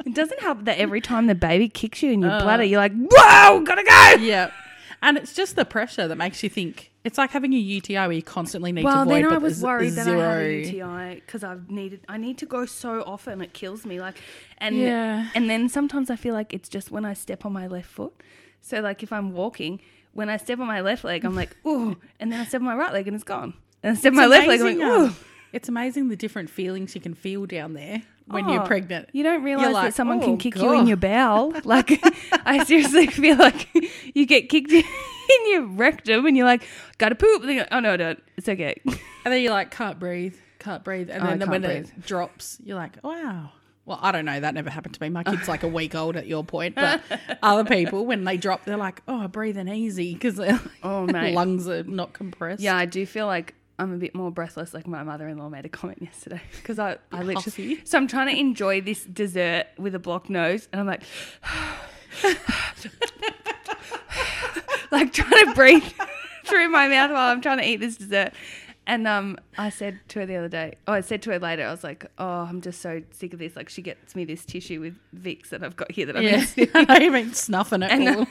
It 0.05 0.13
doesn't 0.13 0.39
help 0.41 0.65
that 0.65 0.77
every 0.77 1.01
time 1.01 1.27
the 1.27 1.35
baby 1.35 1.69
kicks 1.69 2.01
you 2.03 2.11
in 2.11 2.21
your 2.21 2.31
Oh. 2.31 2.39
bladder, 2.43 2.63
you're 2.63 2.79
like, 2.79 2.93
whoa, 2.93 3.61
gotta 3.61 3.83
go. 3.83 4.23
yeah. 4.23 4.51
And 5.01 5.17
it's 5.17 5.33
just 5.33 5.55
the 5.55 5.65
pressure 5.65 6.07
that 6.07 6.15
makes 6.15 6.41
you 6.41 6.49
think. 6.49 6.91
It's 7.03 7.17
like 7.19 7.29
having 7.29 7.53
a 7.53 7.57
UTI 7.57 7.93
where 8.07 8.11
you 8.13 8.23
constantly 8.23 8.71
need 8.71 8.81
to 8.81 8.85
Well, 8.85 9.05
then 9.05 9.25
I 9.25 9.29
but 9.29 9.41
was 9.43 9.59
there's 9.61 9.63
worried 9.63 9.93
that. 9.93 10.07
I 10.07 10.11
had 10.11 10.41
a 10.41 10.53
UTI 10.65 11.15
because 11.23 11.43
I've 11.43 11.69
needed. 11.69 11.99
I 12.09 12.17
need 12.17 12.39
to 12.39 12.47
go 12.47 12.65
so 12.65 13.03
often; 13.05 13.41
it 13.41 13.53
kills 13.53 13.85
me. 13.85 13.99
Like, 13.99 14.15
and 14.57 14.75
Yeah. 14.75 15.29
and 15.35 15.47
then 15.47 15.69
sometimes 15.69 16.09
I 16.09 16.15
feel 16.15 16.33
like 16.33 16.53
it's 16.53 16.67
just 16.67 16.89
when 16.89 17.05
I 17.05 17.13
step 17.13 17.45
on 17.45 17.53
my 17.53 17.67
left 17.67 17.89
foot. 17.89 18.13
So 18.61 18.79
like 18.79 19.03
if 19.03 19.13
I'm 19.13 19.33
walking, 19.33 19.79
when 20.13 20.27
I 20.29 20.37
step 20.37 20.57
on 20.59 20.65
my 20.65 20.81
left 20.81 21.03
leg, 21.03 21.23
I'm 21.23 21.35
like 21.35 21.55
ooh, 21.67 21.97
and 22.19 22.31
then 22.31 22.39
I 22.39 22.45
step 22.45 22.61
on 22.61 22.65
my 22.65 22.75
right 22.75 22.91
leg 22.93 23.07
and 23.07 23.13
it's 23.13 23.23
gone. 23.23 23.53
And 23.83 23.95
I 23.95 23.99
step 23.99 24.13
on 24.13 24.17
my 24.17 24.25
left 24.25 24.47
leg, 24.47 24.61
I'm 24.61 24.65
like 24.79 24.87
ooh. 24.87 25.05
um, 25.07 25.15
It's 25.53 25.69
amazing 25.69 26.07
the 26.09 26.15
different 26.15 26.49
feelings 26.49 26.95
you 26.95 27.01
can 27.01 27.13
feel 27.13 27.45
down 27.45 27.73
there 27.73 28.01
when 28.27 28.49
you're 28.49 28.63
Oh, 28.63 28.65
pregnant. 28.65 29.09
You 29.13 29.23
don't 29.23 29.43
realize 29.43 29.73
like, 29.73 29.85
that 29.89 29.93
someone 29.93 30.19
"Oh, 30.19 30.25
can 30.25 30.37
kick 30.37 30.55
you 30.55 30.73
in 30.73 30.87
your 30.87 30.97
bowel. 30.97 31.53
Like, 31.63 31.99
I 32.45 32.63
seriously 32.63 33.07
feel 33.21 33.37
like 33.37 33.67
you 34.15 34.25
get 34.25 34.49
kicked 34.49 34.71
in 34.71 34.83
your 35.51 35.63
rectum 35.67 36.25
and 36.25 36.35
you're 36.35 36.45
like, 36.45 36.63
gotta 36.97 37.15
poop. 37.15 37.43
Like, 37.43 37.67
oh, 37.71 37.79
no, 37.79 37.97
don't. 37.97 38.21
It's 38.37 38.47
okay. 38.49 38.81
And 38.85 39.33
then 39.33 39.41
you're 39.41 39.51
like, 39.51 39.71
can't 39.71 39.99
breathe, 39.99 40.35
can't 40.59 40.83
breathe. 40.83 41.09
And 41.09 41.23
Oh, 41.23 41.27
I 41.27 41.37
then 41.37 41.49
when 41.49 41.61
can't 41.63 41.87
it 41.87 42.05
drops, 42.05 42.57
you're 42.63 42.77
like, 42.77 42.97
wow. 43.03 43.51
Well, 43.85 43.99
I 44.01 44.11
don't 44.11 44.25
know. 44.25 44.39
That 44.39 44.55
never 44.55 44.71
happened 44.71 44.95
to 44.95 45.01
me. 45.03 45.09
My 45.09 45.23
kid's 45.23 45.47
like 45.47 45.61
a 45.61 45.67
week 45.67 45.93
old 45.93 46.15
at 46.17 46.25
your 46.25 46.43
point. 46.43 46.73
But 46.73 47.03
other 47.43 47.63
people, 47.63 48.03
when 48.07 48.23
they 48.23 48.35
drop, 48.35 48.65
they're 48.65 48.77
like, 48.77 49.03
oh, 49.07 49.21
I'm 49.21 49.29
breathing 49.29 49.67
easy 49.67 50.13
because 50.15 50.37
their 50.37 50.59
Oh, 50.81 51.05
mate. 51.05 51.35
lungs 51.35 51.67
are 51.67 51.83
not 51.83 52.11
compressed. 52.13 52.63
Yeah, 52.63 52.75
I 52.75 52.85
do 52.85 53.05
feel 53.05 53.27
like 53.27 53.53
I'm 53.77 53.93
a 53.93 53.97
bit 53.97 54.15
more 54.15 54.31
breathless. 54.31 54.73
Like 54.73 54.87
my 54.87 55.03
mother-in-law 55.03 55.49
made 55.49 55.65
a 55.65 55.69
comment 55.69 56.01
yesterday 56.01 56.41
because 56.55 56.79
I, 56.79 56.97
I 57.11 57.23
literally. 57.23 57.81
So 57.83 57.97
I'm 57.97 58.07
trying 58.07 58.33
to 58.33 58.39
enjoy 58.39 58.81
this 58.81 59.03
dessert 59.05 59.65
with 59.77 59.95
a 59.95 59.99
blocked 59.99 60.29
nose, 60.29 60.67
and 60.71 60.79
I'm 60.81 60.87
like, 60.87 61.03
like 64.91 65.13
trying 65.13 65.45
to 65.45 65.53
breathe 65.53 65.83
through 66.45 66.69
my 66.69 66.87
mouth 66.87 67.11
while 67.11 67.31
I'm 67.31 67.41
trying 67.41 67.57
to 67.57 67.67
eat 67.67 67.77
this 67.77 67.97
dessert. 67.97 68.33
And 68.87 69.07
um, 69.07 69.39
I 69.57 69.71
said 69.71 69.99
to 70.09 70.19
her 70.19 70.25
the 70.27 70.35
other 70.35 70.47
day, 70.47 70.75
oh, 70.87 70.93
I 70.93 71.01
said 71.01 71.23
to 71.23 71.31
her 71.31 71.39
later, 71.39 71.65
I 71.65 71.71
was 71.71 71.83
like, 71.83 72.05
oh, 72.19 72.41
I'm 72.41 72.61
just 72.61 72.81
so 72.81 73.01
sick 73.09 73.33
of 73.33 73.39
this. 73.39 73.55
Like, 73.55 73.67
she 73.67 73.81
gets 73.81 74.15
me 74.15 74.25
this 74.25 74.45
tissue 74.45 74.79
with 74.79 74.95
Vicks 75.19 75.49
that 75.49 75.63
I've 75.63 75.75
got 75.75 75.91
here 75.91 76.05
that 76.05 76.15
I've 76.15 76.21
Yeah. 76.23 76.31
been 76.37 76.45
sniffing. 76.45 76.85
I 76.87 76.99
even 76.99 77.33
snuffing 77.33 77.81
it. 77.81 77.89
And, 77.91 78.07
all. 78.07 78.27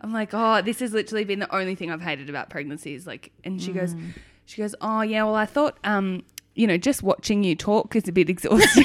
I'm 0.00 0.12
like, 0.12 0.30
oh, 0.32 0.60
this 0.60 0.80
has 0.80 0.92
literally 0.92 1.22
been 1.22 1.38
the 1.38 1.54
only 1.54 1.76
thing 1.76 1.92
I've 1.92 2.02
hated 2.02 2.28
about 2.28 2.50
pregnancy 2.50 2.94
is 2.94 3.06
like, 3.06 3.30
and 3.44 3.62
she 3.62 3.70
goes, 3.70 3.94
she 4.50 4.60
goes, 4.62 4.74
oh 4.80 5.02
yeah, 5.02 5.22
well 5.24 5.36
I 5.36 5.46
thought, 5.46 5.78
um, 5.84 6.22
you 6.54 6.66
know, 6.66 6.76
just 6.76 7.02
watching 7.02 7.44
you 7.44 7.54
talk 7.54 7.94
is 7.94 8.08
a 8.08 8.12
bit 8.12 8.28
exhausting. 8.30 8.84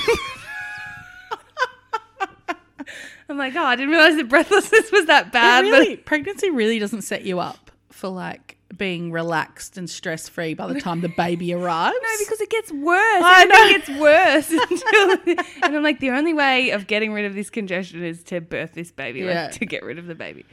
I'm 3.27 3.38
like, 3.39 3.55
oh, 3.55 3.63
I 3.63 3.75
didn't 3.75 3.89
realize 3.89 4.15
that 4.17 4.29
breathlessness 4.29 4.91
was 4.91 5.07
that 5.07 5.27
It 5.27 5.31
bad. 5.34 5.62
really, 5.63 5.98
pregnancy 5.98 6.51
really 6.51 6.77
doesn't 6.77 7.01
set 7.01 7.24
you 7.24 7.39
up 7.39 7.72
for 7.89 8.07
like 8.07 8.57
being 8.77 9.12
relaxed 9.12 9.77
and 9.77 9.89
stress 9.89 10.29
free 10.29 10.53
by 10.53 10.72
the 10.72 10.79
time 10.79 11.01
the 11.01 11.10
baby 11.10 11.51
arrives. 11.55 11.95
No, 12.00 12.10
because 12.19 12.39
it 12.41 12.50
gets 12.51 12.72
worse. 12.72 12.95
I 13.24 13.48
Everything 13.50 13.95
gets 13.95 14.00
worse. 14.00 14.51
Until, 14.51 15.36
and 15.63 15.75
I'm 15.77 15.81
like, 15.84 16.00
the 16.00 16.12
only 16.12 16.34
way 16.36 16.69
of 16.69 16.86
getting 16.86 17.13
rid 17.13 17.25
of 17.25 17.34
this 17.34 17.50
congestion 17.50 18.03
is 18.03 18.22
to 18.25 18.41
birth 18.41 18.74
this 18.74 18.91
baby, 18.91 19.22
Yeah. 19.22 19.45
like 19.45 19.53
to 19.53 19.65
get 19.65 19.84
rid 19.84 19.98
of 19.98 20.05
the 20.05 20.15
baby. 20.15 20.45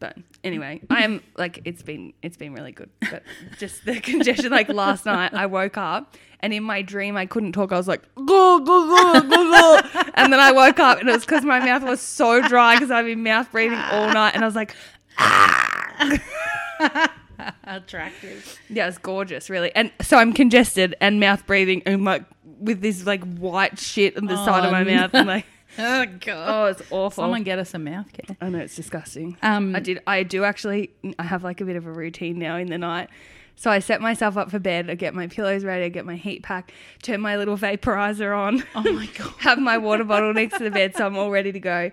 But 0.00 0.16
anyway, 0.42 0.80
I 0.90 1.02
am 1.04 1.22
like 1.36 1.60
it's 1.64 1.82
been 1.82 2.12
it's 2.22 2.36
been 2.36 2.52
really 2.52 2.72
good. 2.72 2.90
But 3.10 3.22
just 3.58 3.84
the 3.84 4.00
congestion. 4.00 4.50
Like 4.50 4.68
last 4.68 5.06
night, 5.06 5.32
I 5.34 5.46
woke 5.46 5.76
up 5.78 6.14
and 6.40 6.52
in 6.52 6.62
my 6.62 6.82
dream 6.82 7.16
I 7.16 7.26
couldn't 7.26 7.52
talk. 7.52 7.72
I 7.72 7.76
was 7.76 7.88
like, 7.88 8.02
go 8.16 8.58
go 8.60 8.64
go 8.64 9.20
go 9.22 9.28
go, 9.30 9.80
and 10.14 10.32
then 10.32 10.40
I 10.40 10.52
woke 10.52 10.78
up 10.80 10.98
and 11.00 11.08
it 11.08 11.12
was 11.12 11.24
because 11.24 11.44
my 11.44 11.60
mouth 11.60 11.82
was 11.84 12.00
so 12.00 12.40
dry 12.46 12.74
because 12.76 12.90
I've 12.90 13.06
been 13.06 13.22
mouth 13.22 13.50
breathing 13.52 13.78
all 13.78 14.12
night, 14.12 14.34
and 14.34 14.42
I 14.44 14.46
was 14.46 14.56
like, 14.56 14.74
ah! 15.18 17.10
attractive. 17.64 18.58
yeah, 18.68 18.88
it's 18.88 18.98
gorgeous, 18.98 19.50
really. 19.50 19.74
And 19.74 19.92
so 20.00 20.16
I'm 20.18 20.32
congested 20.32 20.94
and 21.00 21.20
mouth 21.20 21.46
breathing 21.46 21.82
and 21.86 22.04
like 22.04 22.24
with 22.60 22.80
this 22.80 23.06
like 23.06 23.22
white 23.36 23.78
shit 23.78 24.16
on 24.16 24.26
the 24.26 24.36
side 24.44 24.64
of 24.64 24.72
my 24.72 24.82
Oh, 24.82 24.84
mouth. 24.84 25.10
I'm 25.14 25.26
like, 25.26 25.46
Oh 25.78 26.06
god. 26.20 26.48
oh, 26.48 26.64
it's 26.66 26.82
awful. 26.90 27.22
Someone 27.22 27.42
get 27.42 27.58
us 27.58 27.74
a 27.74 27.78
mouth 27.78 28.12
care. 28.12 28.36
I 28.40 28.48
know 28.48 28.58
it's 28.58 28.76
disgusting. 28.76 29.36
Um, 29.42 29.74
I 29.74 29.80
did. 29.80 30.00
I 30.06 30.22
do 30.22 30.44
actually. 30.44 30.90
I 31.18 31.22
have 31.24 31.42
like 31.44 31.60
a 31.60 31.64
bit 31.64 31.76
of 31.76 31.86
a 31.86 31.92
routine 31.92 32.38
now 32.38 32.56
in 32.56 32.68
the 32.68 32.78
night. 32.78 33.08
So 33.56 33.70
I 33.70 33.78
set 33.78 34.00
myself 34.00 34.36
up 34.36 34.50
for 34.50 34.58
bed. 34.58 34.90
I 34.90 34.94
get 34.96 35.14
my 35.14 35.26
pillows 35.28 35.64
ready. 35.64 35.84
I 35.84 35.88
get 35.88 36.04
my 36.04 36.16
heat 36.16 36.42
pack. 36.42 36.72
Turn 37.02 37.20
my 37.20 37.36
little 37.36 37.56
vaporizer 37.56 38.36
on. 38.36 38.64
Oh 38.74 38.82
my 38.92 39.06
god. 39.18 39.32
have 39.38 39.58
my 39.58 39.78
water 39.78 40.04
bottle 40.04 40.32
next 40.34 40.58
to 40.58 40.64
the 40.64 40.70
bed, 40.72 40.96
so 40.96 41.06
I'm 41.06 41.16
all 41.16 41.30
ready 41.30 41.52
to 41.52 41.60
go. 41.60 41.90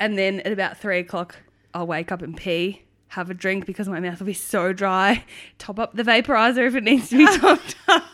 And 0.00 0.18
then 0.18 0.40
at 0.40 0.52
about 0.52 0.78
three 0.78 0.98
o'clock, 0.98 1.36
I'll 1.74 1.86
wake 1.86 2.10
up 2.10 2.22
and 2.22 2.36
pee. 2.36 2.82
have 3.08 3.30
a 3.30 3.34
drink 3.34 3.66
because 3.66 3.88
my 3.88 4.00
mouth 4.00 4.18
will 4.18 4.26
be 4.26 4.32
so 4.32 4.72
dry. 4.72 5.24
Top 5.58 5.78
up 5.78 5.94
the 5.94 6.02
vaporizer 6.02 6.66
if 6.66 6.74
it 6.74 6.82
needs 6.84 7.08
to 7.10 7.18
be 7.18 7.26
topped 7.38 7.76
up. 7.86 8.04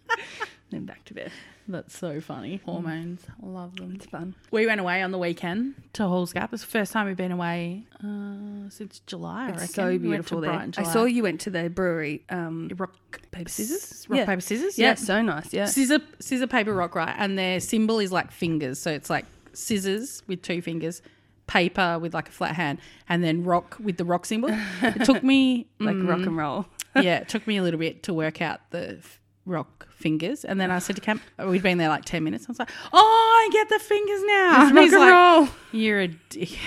then 0.70 0.84
back 0.84 1.04
to 1.06 1.14
bed. 1.14 1.32
That's 1.68 1.96
so 1.96 2.20
funny. 2.20 2.60
Hormones. 2.64 3.22
I 3.42 3.46
love 3.46 3.76
them. 3.76 3.92
It's 3.94 4.06
fun. 4.06 4.34
We 4.50 4.66
went 4.66 4.80
away 4.80 5.02
on 5.02 5.10
the 5.12 5.18
weekend 5.18 5.74
to 5.94 6.06
Halls 6.06 6.32
Gap. 6.32 6.52
It's 6.52 6.62
the 6.62 6.68
first 6.68 6.92
time 6.92 7.06
we've 7.06 7.16
been 7.16 7.32
away 7.32 7.84
uh, 8.02 8.68
since 8.68 9.00
July. 9.06 9.48
I. 9.48 9.62
It's 9.62 9.74
so 9.74 9.86
We 9.86 9.90
went 9.90 10.02
to 10.02 10.08
beautiful 10.08 10.40
there. 10.40 10.50
Brighton, 10.52 10.68
I 10.76 10.82
July. 10.82 10.92
saw 10.92 11.04
you 11.04 11.22
went 11.22 11.40
to 11.42 11.50
the 11.50 11.70
brewery. 11.70 12.24
Um, 12.28 12.68
rock 12.76 12.94
paper 13.30 13.48
scissors. 13.48 14.06
rock 14.08 14.18
yeah. 14.18 14.26
paper 14.26 14.40
scissors. 14.40 14.78
Yeah, 14.78 14.94
so 14.94 15.22
nice. 15.22 15.52
Yeah. 15.52 15.66
scissor 15.66 16.00
scissor 16.18 16.46
paper 16.46 16.72
rock 16.74 16.94
right, 16.94 17.14
and 17.16 17.38
their 17.38 17.60
symbol 17.60 18.00
is 18.00 18.10
like 18.12 18.32
fingers. 18.32 18.78
So 18.78 18.90
it's 18.90 19.08
like 19.08 19.24
scissors 19.52 20.22
with 20.26 20.42
two 20.42 20.62
fingers, 20.62 21.00
paper 21.46 21.98
with 21.98 22.12
like 22.14 22.28
a 22.28 22.32
flat 22.32 22.56
hand, 22.56 22.78
and 23.08 23.22
then 23.22 23.44
rock 23.44 23.76
with 23.80 23.96
the 23.98 24.04
rock 24.04 24.26
symbol. 24.26 24.50
It 24.82 25.04
took 25.04 25.22
me 25.22 25.66
Like 25.78 25.96
mm, 25.96 26.08
rock 26.08 26.20
and 26.20 26.36
roll. 26.36 26.66
yeah, 26.96 27.18
it 27.18 27.28
took 27.28 27.46
me 27.46 27.56
a 27.56 27.62
little 27.62 27.80
bit 27.80 28.02
to 28.04 28.12
work 28.14 28.42
out 28.42 28.60
the 28.70 28.98
f- 28.98 29.18
rock 29.44 29.88
fingers, 29.90 30.44
and 30.44 30.60
then 30.60 30.70
I 30.70 30.78
said 30.78 30.96
to 30.96 31.02
Cam, 31.02 31.20
we'd 31.46 31.62
been 31.62 31.78
there 31.78 31.88
like 31.88 32.04
ten 32.04 32.22
minutes. 32.24 32.46
I 32.48 32.52
was 32.52 32.58
like, 32.58 32.70
"Oh, 32.92 33.48
I 33.48 33.52
get 33.52 33.68
the 33.68 33.78
fingers 33.78 34.22
now." 34.24 34.68
And 34.68 34.78
he's 34.78 34.92
like. 34.92 35.50
"You're 35.72 36.00
a 36.00 36.08
dick." 36.08 36.66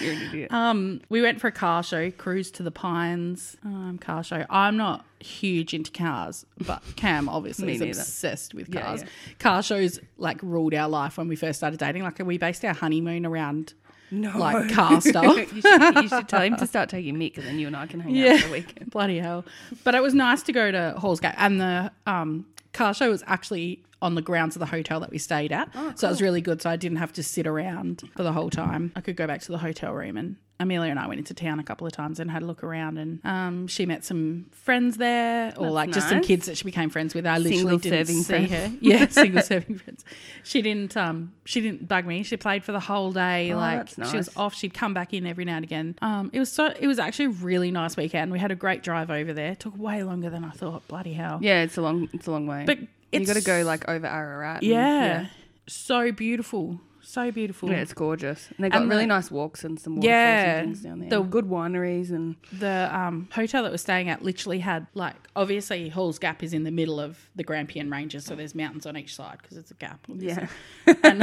You're 0.00 0.12
an 0.12 0.22
idiot. 0.28 0.52
Um, 0.52 1.00
we 1.08 1.22
went 1.22 1.40
for 1.40 1.48
a 1.48 1.52
car 1.52 1.82
show, 1.82 2.10
cruise 2.10 2.50
to 2.52 2.62
the 2.62 2.70
Pines 2.70 3.56
um, 3.64 3.98
car 4.00 4.22
show. 4.22 4.44
I'm 4.48 4.76
not 4.76 5.04
huge 5.20 5.74
into 5.74 5.90
cars, 5.90 6.46
but 6.66 6.82
Cam 6.96 7.28
obviously 7.28 7.74
is 7.74 7.98
obsessed 7.98 8.54
with 8.54 8.72
Yeah, 8.72 8.82
cars. 8.82 9.02
yeah. 9.02 9.08
Car 9.38 9.62
shows 9.62 9.98
like 10.16 10.40
ruled 10.42 10.74
our 10.74 10.88
life 10.88 11.18
when 11.18 11.26
we 11.28 11.34
first 11.36 11.58
started 11.58 11.78
dating. 11.80 12.02
Like 12.04 12.18
we 12.20 12.38
based 12.38 12.64
our 12.64 12.74
honeymoon 12.74 13.26
around 13.26 13.74
no. 14.10 14.36
like 14.36 14.70
car 14.72 15.00
stuff. 15.00 15.52
you, 15.52 15.60
should, 15.60 15.96
you 16.02 16.08
should 16.08 16.28
tell 16.28 16.42
him 16.42 16.56
to 16.56 16.66
start 16.66 16.88
taking 16.88 17.16
Mick, 17.16 17.36
and 17.36 17.46
then 17.46 17.58
you 17.58 17.66
and 17.66 17.76
I 17.76 17.86
can 17.86 18.00
hang 18.00 18.20
out 18.28 18.40
for 18.40 18.46
the 18.48 18.52
weekend. 18.52 18.90
Bloody 18.90 19.18
hell. 19.18 19.44
But 19.84 19.94
it 19.94 20.02
was 20.02 20.14
nice 20.14 20.42
to 20.44 20.52
go 20.52 20.70
to 20.70 20.94
Halls 20.98 21.20
Gap. 21.20 21.34
And 21.38 21.60
the 21.60 21.92
um, 22.06 22.46
car 22.72 22.94
show 22.94 23.10
was 23.10 23.22
actually 23.26 23.82
on 24.00 24.14
the 24.14 24.22
grounds 24.22 24.54
of 24.54 24.60
the 24.60 24.66
hotel 24.66 25.00
that 25.00 25.10
we 25.10 25.18
stayed 25.18 25.52
at. 25.52 25.68
So 25.96 26.06
it 26.06 26.10
was 26.10 26.22
really 26.22 26.40
good. 26.40 26.62
So 26.62 26.70
I 26.70 26.76
didn't 26.76 26.98
have 26.98 27.12
to 27.14 27.22
sit 27.22 27.46
around 27.46 28.08
for 28.16 28.22
the 28.22 28.32
whole 28.32 28.50
time. 28.50 28.92
I 28.94 29.00
could 29.00 29.16
go 29.16 29.26
back 29.26 29.40
to 29.42 29.52
the 29.52 29.58
hotel 29.58 29.92
room 29.92 30.16
and 30.16 30.36
Amelia 30.60 30.90
and 30.90 30.98
I 30.98 31.06
went 31.06 31.18
into 31.18 31.34
town 31.34 31.60
a 31.60 31.62
couple 31.62 31.86
of 31.86 31.92
times 31.92 32.18
and 32.18 32.30
had 32.30 32.42
a 32.42 32.44
look 32.46 32.64
around 32.64 32.98
and 32.98 33.24
um, 33.24 33.66
she 33.68 33.86
met 33.86 34.04
some 34.04 34.46
friends 34.50 34.96
there 34.96 35.52
or 35.56 35.66
That's 35.66 35.72
like 35.74 35.90
just 35.92 36.08
some 36.08 36.20
kids 36.20 36.46
that 36.46 36.56
she 36.58 36.64
became 36.64 36.90
friends 36.90 37.14
with. 37.14 37.26
I 37.26 37.38
literally 37.38 37.58
Single 37.58 37.78
didn't 37.78 38.06
serving 38.06 38.22
see 38.22 38.46
friends. 38.48 38.52
her. 38.52 38.78
Yeah, 38.80 39.06
single 39.10 39.42
serving 39.42 39.78
friends. 39.78 40.04
She 40.42 40.60
didn't 40.62 40.96
um 40.96 41.32
she 41.44 41.60
didn't 41.60 41.86
bug 41.86 42.06
me. 42.06 42.22
She 42.24 42.36
played 42.36 42.64
for 42.64 42.72
the 42.72 42.80
whole 42.80 43.12
day. 43.12 43.52
Oh, 43.52 43.56
like 43.56 43.88
that's 43.94 44.10
she 44.10 44.16
was 44.16 44.28
off. 44.36 44.54
She'd 44.54 44.74
come 44.74 44.94
back 44.94 45.14
in 45.14 45.26
every 45.26 45.44
now 45.44 45.56
and 45.56 45.64
again. 45.64 45.96
Um, 46.02 46.30
it 46.32 46.38
was 46.40 46.50
so 46.50 46.66
it 46.78 46.86
was 46.88 46.98
actually 46.98 47.26
a 47.26 47.30
really 47.30 47.70
nice 47.70 47.96
weekend. 47.96 48.32
We 48.32 48.38
had 48.40 48.50
a 48.50 48.56
great 48.56 48.82
drive 48.82 49.10
over 49.10 49.32
there. 49.32 49.52
It 49.52 49.60
took 49.60 49.78
way 49.78 50.02
longer 50.02 50.28
than 50.30 50.44
I 50.44 50.50
thought. 50.50 50.86
Bloody 50.88 51.12
hell! 51.12 51.38
Yeah, 51.40 51.62
it's 51.62 51.76
a 51.76 51.82
long, 51.82 52.08
it's 52.12 52.26
a 52.26 52.30
long 52.32 52.46
way. 52.46 52.64
But 52.66 52.78
you 53.12 53.24
got 53.24 53.36
to 53.36 53.42
go 53.42 53.62
like 53.62 53.88
over 53.88 54.06
Ararat. 54.06 54.62
and- 54.62 54.70
yeah, 54.70 55.26
so 55.68 56.10
beautiful, 56.12 56.80
so 57.10 57.30
beautiful. 57.30 57.68
yeah, 57.70 57.76
yeah, 57.76 57.82
it's 57.82 57.92
gorgeous. 57.94 58.48
And 58.56 58.64
they 58.64 58.68
got 58.70 58.82
And 58.82 58.90
really 58.90 59.04
the- 59.04 59.08
nice 59.08 59.30
walks 59.30 59.64
and 59.64 59.78
some 59.80 59.96
waterfalls 59.96 60.08
Yeah, 60.08 60.56
and 60.58 60.66
things 60.68 60.82
down 60.82 60.98
there. 61.00 61.10
the- 61.10 61.22
The 61.22 61.28
good 61.28 61.46
wineries 61.46 62.10
and 62.10 62.36
the 62.52 62.88
um, 62.96 63.28
hotel 63.32 63.62
that 63.62 63.70
we're 63.72 63.78
staying 63.78 64.08
at 64.08 64.22
literally 64.22 64.58
had 64.60 64.86
like 64.94 65.16
obviously 65.36 65.88
Halls 65.88 66.18
Gap 66.18 66.42
is 66.42 66.52
in 66.52 66.64
the 66.64 66.70
middle 66.70 67.00
of 67.00 67.30
the 67.36 67.42
Grampian 67.44 67.90
Ranges, 67.90 68.24
so 68.24 68.34
there's 68.34 68.54
mountains 68.54 68.86
on 68.86 68.96
each 68.96 69.14
side 69.14 69.38
because 69.42 69.56
it's 69.56 69.70
a 69.70 69.74
gap. 69.74 70.06
obviously. 70.10 70.46
yeah, 70.86 70.94
and 71.02 71.22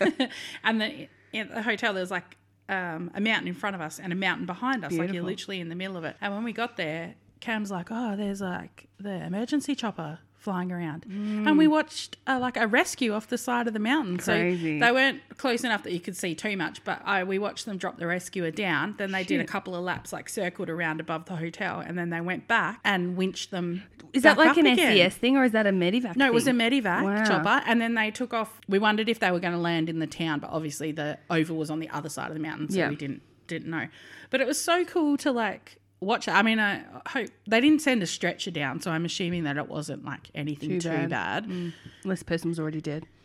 and 0.64 0.80
the, 0.80 1.08
in 1.32 1.48
the 1.48 1.62
hotel 1.62 1.92
there's 1.92 2.10
like 2.10 2.36
um, 2.68 3.10
a 3.14 3.20
mountain 3.20 3.46
in 3.48 3.54
front 3.54 3.76
of 3.76 3.80
us 3.82 4.00
and 4.00 4.12
a 4.12 4.16
mountain 4.16 4.46
behind 4.46 4.84
us, 4.84 4.92
like 4.92 5.12
you're 5.12 5.22
literally 5.22 5.60
in 5.60 5.68
the 5.68 5.74
middle 5.76 5.96
of 5.96 6.04
it. 6.04 6.16
And 6.20 6.34
when 6.34 6.42
we 6.44 6.52
got 6.52 6.76
there, 6.76 7.14
Cam's 7.40 7.70
like, 7.70 7.88
"Oh, 7.90 8.16
there's 8.16 8.40
like 8.40 8.88
the 8.98 9.24
emergency 9.24 9.74
chopper." 9.74 10.18
Flying 10.46 10.70
around, 10.70 11.04
and 11.06 11.58
we 11.58 11.66
watched 11.66 12.18
uh, 12.28 12.38
like 12.40 12.56
a 12.56 12.68
rescue 12.68 13.12
off 13.12 13.26
the 13.26 13.36
side 13.36 13.66
of 13.66 13.72
the 13.72 13.80
mountain. 13.80 14.16
Crazy. 14.16 14.78
So 14.78 14.86
they 14.86 14.92
weren't 14.92 15.20
close 15.38 15.64
enough 15.64 15.82
that 15.82 15.92
you 15.92 15.98
could 15.98 16.16
see 16.16 16.36
too 16.36 16.56
much, 16.56 16.84
but 16.84 17.02
I, 17.04 17.24
we 17.24 17.40
watched 17.40 17.66
them 17.66 17.78
drop 17.78 17.98
the 17.98 18.06
rescuer 18.06 18.52
down. 18.52 18.94
Then 18.96 19.10
they 19.10 19.24
did 19.24 19.40
a 19.40 19.44
couple 19.44 19.74
of 19.74 19.82
laps, 19.82 20.12
like 20.12 20.28
circled 20.28 20.70
around 20.70 21.00
above 21.00 21.24
the 21.24 21.34
hotel, 21.34 21.80
and 21.80 21.98
then 21.98 22.10
they 22.10 22.20
went 22.20 22.46
back 22.46 22.78
and 22.84 23.16
winched 23.16 23.50
them. 23.50 23.82
is 24.12 24.22
that 24.22 24.38
like 24.38 24.56
an 24.56 24.66
again. 24.66 25.10
SES 25.10 25.16
thing 25.18 25.36
or 25.36 25.42
is 25.42 25.50
that 25.50 25.66
a 25.66 25.70
Medivac? 25.72 26.14
No, 26.14 26.26
it 26.26 26.32
was 26.32 26.46
a 26.46 26.52
thing? 26.52 26.60
Medivac 26.60 27.02
Wow. 27.02 27.24
chopper, 27.24 27.64
and 27.66 27.80
then 27.80 27.94
they 27.94 28.12
took 28.12 28.32
off. 28.32 28.60
We 28.68 28.78
wondered 28.78 29.08
if 29.08 29.18
they 29.18 29.32
were 29.32 29.40
going 29.40 29.52
to 29.54 29.58
land 29.58 29.88
in 29.88 29.98
the 29.98 30.06
town, 30.06 30.38
but 30.38 30.50
obviously 30.50 30.92
the 30.92 31.18
oval 31.28 31.56
was 31.56 31.70
on 31.72 31.80
the 31.80 31.88
other 31.90 32.08
side 32.08 32.28
of 32.28 32.34
the 32.34 32.40
mountain, 32.40 32.70
so 32.70 32.78
Yeah. 32.78 32.88
we 32.88 32.94
didn't 32.94 33.22
didn't 33.48 33.68
know. 33.70 33.88
But 34.30 34.40
it 34.40 34.46
was 34.46 34.60
so 34.60 34.84
cool 34.84 35.16
to 35.18 35.32
like 35.32 35.78
watch. 36.00 36.28
it. 36.28 36.32
I 36.32 36.42
mean, 36.42 36.58
I 36.58 36.82
hope 37.08 37.28
they 37.48 37.60
didn't 37.60 37.80
send 37.82 38.02
a 38.02 38.06
stretcher 38.06 38.50
down, 38.50 38.80
so 38.80 38.90
I'm 38.90 39.04
assuming 39.04 39.44
that 39.44 39.56
it 39.56 39.68
wasn't 39.68 40.04
like 40.04 40.30
anything 40.34 40.70
too, 40.70 40.80
Too 40.80 40.88
bad. 40.90 41.10
bad. 41.10 41.46
Mm. 41.46 41.72
Unless 42.04 42.20
the 42.20 42.24
person 42.26 42.50
was 42.50 42.58
already 42.60 42.80
dead. 42.80 43.06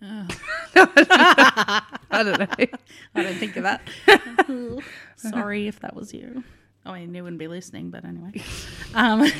I 0.02 1.82
don't 2.12 2.38
know. 2.38 2.66
I 3.14 3.22
don't 3.22 3.34
think 3.36 3.56
of 3.56 3.64
that. 3.64 3.80
Sorry 5.16 5.66
if 5.68 5.80
that 5.80 5.94
was 5.94 6.12
you. 6.14 6.44
Oh, 6.86 6.92
I 6.92 7.00
mean, 7.00 7.14
you 7.14 7.22
wouldn't 7.22 7.40
be 7.40 7.48
listening, 7.48 7.90
but 7.90 8.04
anyway. 8.04 8.32
Um, 8.94 9.30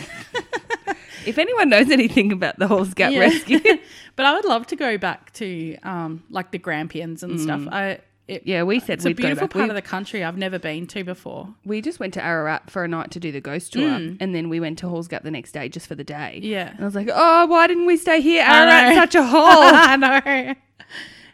If 1.26 1.36
anyone 1.38 1.68
knows 1.70 1.90
anything 1.90 2.32
about 2.32 2.58
the 2.58 2.68
Halls 2.68 2.92
Gap 2.94 3.12
Yeah. 3.12 3.20
rescue, 3.20 3.60
but 4.14 4.24
I 4.26 4.34
would 4.34 4.44
love 4.44 4.66
to 4.68 4.76
go 4.76 4.96
back 4.98 5.32
to 5.34 5.76
um, 5.82 6.22
like 6.30 6.52
the 6.52 6.58
Grampians 6.58 7.22
and 7.22 7.40
stuff. 7.40 7.62
I 7.70 8.00
it, 8.28 8.42
yeah, 8.44 8.62
we 8.62 8.78
said 8.78 8.90
it's 8.98 9.06
a 9.06 9.12
beautiful 9.14 9.48
part 9.48 9.64
We- 9.64 9.70
of 9.70 9.74
the 9.74 9.82
country 9.82 10.22
I've 10.22 10.36
never 10.38 10.58
been 10.58 10.86
to 10.88 11.02
before. 11.02 11.48
we 11.64 11.80
just 11.80 11.98
went 11.98 12.14
to 12.14 12.24
Ararat 12.24 12.70
for 12.70 12.84
a 12.84 12.88
night 12.88 13.10
to 13.12 13.20
do 13.20 13.32
the 13.32 13.40
ghost 13.40 13.72
tour, 13.72 13.88
and 14.20 14.34
then 14.34 14.48
we 14.48 14.60
went 14.60 14.78
to 14.80 14.88
Halls 14.88 15.08
Gap 15.08 15.22
the 15.22 15.30
next 15.30 15.52
day 15.52 15.68
just 15.68 15.86
for 15.86 15.94
the 15.94 16.04
day. 16.04 16.40
Mm. 16.42 16.48
Yeah. 16.48 16.68
and 16.70 16.80
I 16.80 16.84
was 16.84 16.94
like, 16.94 17.08
oh, 17.12 17.46
why 17.46 17.66
didn't 17.66 17.86
we 17.86 17.96
stay 17.96 18.20
here? 18.20 18.44
Ararat's 18.44 18.96
such 18.96 19.14
a 19.14 19.24
hole. 19.26 19.40
I 19.42 19.96
know. 19.96 20.54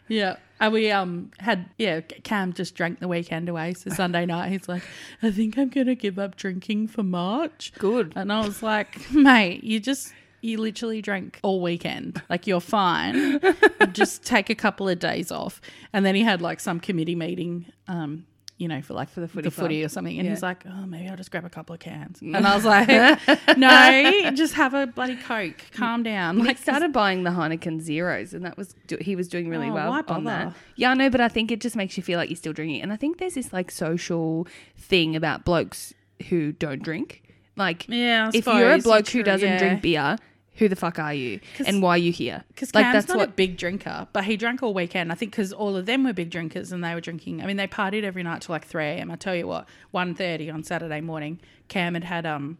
Yeah. 0.07 0.37
And 0.59 0.71
we 0.71 0.89
um 0.89 1.31
had 1.39 1.69
yeah 1.77 1.99
Cam 1.99 2.53
just 2.53 2.75
drank 2.75 2.99
the 2.99 3.07
weekend 3.09 3.49
away. 3.49 3.73
So 3.73 3.89
Sunday 3.89 4.25
night 4.33 4.51
he's 4.51 4.69
like, 4.69 4.83
I 5.21 5.29
think 5.31 5.57
I'm 5.57 5.67
gonna 5.69 5.95
give 5.95 6.17
up 6.17 6.37
drinking 6.37 6.87
for 6.87 7.03
March. 7.03 7.73
Good. 7.77 8.13
And 8.15 8.31
I 8.31 8.45
was 8.45 8.63
like, 8.63 9.11
mate, 9.11 9.63
you 9.65 9.79
just 9.81 10.13
you 10.41 10.57
literally 10.59 11.01
drank 11.01 11.39
all 11.43 11.61
weekend. 11.61 12.21
Like 12.29 12.45
you're 12.47 12.59
fine. 12.61 13.39
just 13.93 14.23
take 14.23 14.49
a 14.49 14.55
couple 14.55 14.87
of 14.89 14.99
days 14.99 15.31
off. 15.31 15.61
And 15.93 16.05
then 16.05 16.15
he 16.15 16.23
had 16.23 16.41
like 16.41 16.59
some 16.59 16.79
committee 16.79 17.15
meeting, 17.15 17.65
um, 17.87 18.25
you 18.57 18.67
know, 18.69 18.81
for 18.81 18.93
like 18.93 19.09
for 19.09 19.19
the 19.19 19.27
footy 19.27 19.41
the 19.49 19.51
footy 19.51 19.83
or 19.83 19.89
something. 19.89 20.17
And 20.17 20.25
Yeah. 20.25 20.31
he's 20.33 20.43
like, 20.43 20.63
oh, 20.65 20.85
maybe 20.85 21.09
I'll 21.09 21.17
just 21.17 21.29
grab 21.31 21.43
a 21.45 21.49
couple 21.49 21.73
of 21.73 21.79
cans. 21.81 22.19
And 22.21 22.47
I 22.47 22.55
was 22.55 22.63
like, 22.63 22.87
no, 23.57 24.31
just 24.33 24.53
have 24.53 24.73
a 24.73 24.87
bloody 24.87 25.17
coke. 25.17 25.57
Calm 25.73 26.03
down. 26.03 26.37
Mick 26.39 26.45
Like 26.45 26.57
started 26.59 26.93
buying 26.93 27.23
the 27.23 27.31
Heineken 27.31 27.81
Zeros, 27.81 28.33
and 28.33 28.45
that 28.45 28.55
was 28.57 28.73
do- 28.87 28.97
he 29.01 29.15
was 29.17 29.27
doing 29.27 29.49
really 29.49 29.69
Oh, 29.69 29.73
well 29.73 30.03
on 30.07 30.23
that. 30.25 30.53
Yeah, 30.77 30.91
I 30.91 30.93
know, 30.93 31.09
but 31.09 31.19
I 31.21 31.27
think 31.27 31.51
it 31.51 31.59
just 31.59 31.75
makes 31.75 31.97
you 31.97 32.03
feel 32.03 32.17
like 32.17 32.29
you're 32.29 32.37
still 32.37 32.53
drinking. 32.53 32.81
And 32.81 32.93
I 32.93 32.95
think 32.95 33.17
there's 33.17 33.33
this 33.33 33.51
like 33.51 33.71
social 33.71 34.47
thing 34.77 35.15
about 35.17 35.43
blokes 35.43 35.93
who 36.29 36.53
don't 36.53 36.81
drink. 36.81 37.23
Like, 37.55 37.85
Yeah, 37.87 38.29
if 38.33 38.45
you're 38.45 38.73
a 38.73 38.77
bloke 38.79 39.05
true, 39.05 39.19
who 39.19 39.23
doesn't 39.23 39.47
yeah. 39.47 39.57
drink 39.57 39.81
beer, 39.81 40.17
who 40.55 40.69
the 40.69 40.75
fuck 40.75 40.99
are 40.99 41.13
you, 41.13 41.39
and 41.65 41.81
why 41.81 41.91
are 41.91 41.97
you 41.97 42.11
here? 42.11 42.43
Because 42.49 42.73
like 42.73 42.85
Cam's 42.85 43.07
not 43.07 43.21
a 43.21 43.27
big 43.27 43.57
drinker, 43.57 44.07
but 44.13 44.23
he 44.23 44.37
drank 44.37 44.63
all 44.63 44.73
weekend. 44.73 45.11
I 45.11 45.15
think 45.15 45.31
because 45.31 45.51
all 45.51 45.75
of 45.75 45.85
them 45.85 46.03
were 46.03 46.13
big 46.13 46.29
drinkers 46.29 46.71
and 46.71 46.83
they 46.83 46.93
were 46.93 47.01
drinking. 47.01 47.41
I 47.41 47.45
mean, 47.45 47.57
they 47.57 47.67
partied 47.67 48.03
every 48.03 48.23
night 48.23 48.41
till 48.41 48.53
like 48.53 48.65
three 48.65 48.85
a.m. 48.85 49.11
I 49.11 49.15
tell 49.15 49.35
you 49.35 49.47
what, 49.47 49.67
1.30 49.93 50.53
on 50.53 50.63
Saturday 50.63 51.01
morning, 51.01 51.39
Cam 51.67 51.93
had 51.93 52.05
had 52.05 52.25
um 52.25 52.57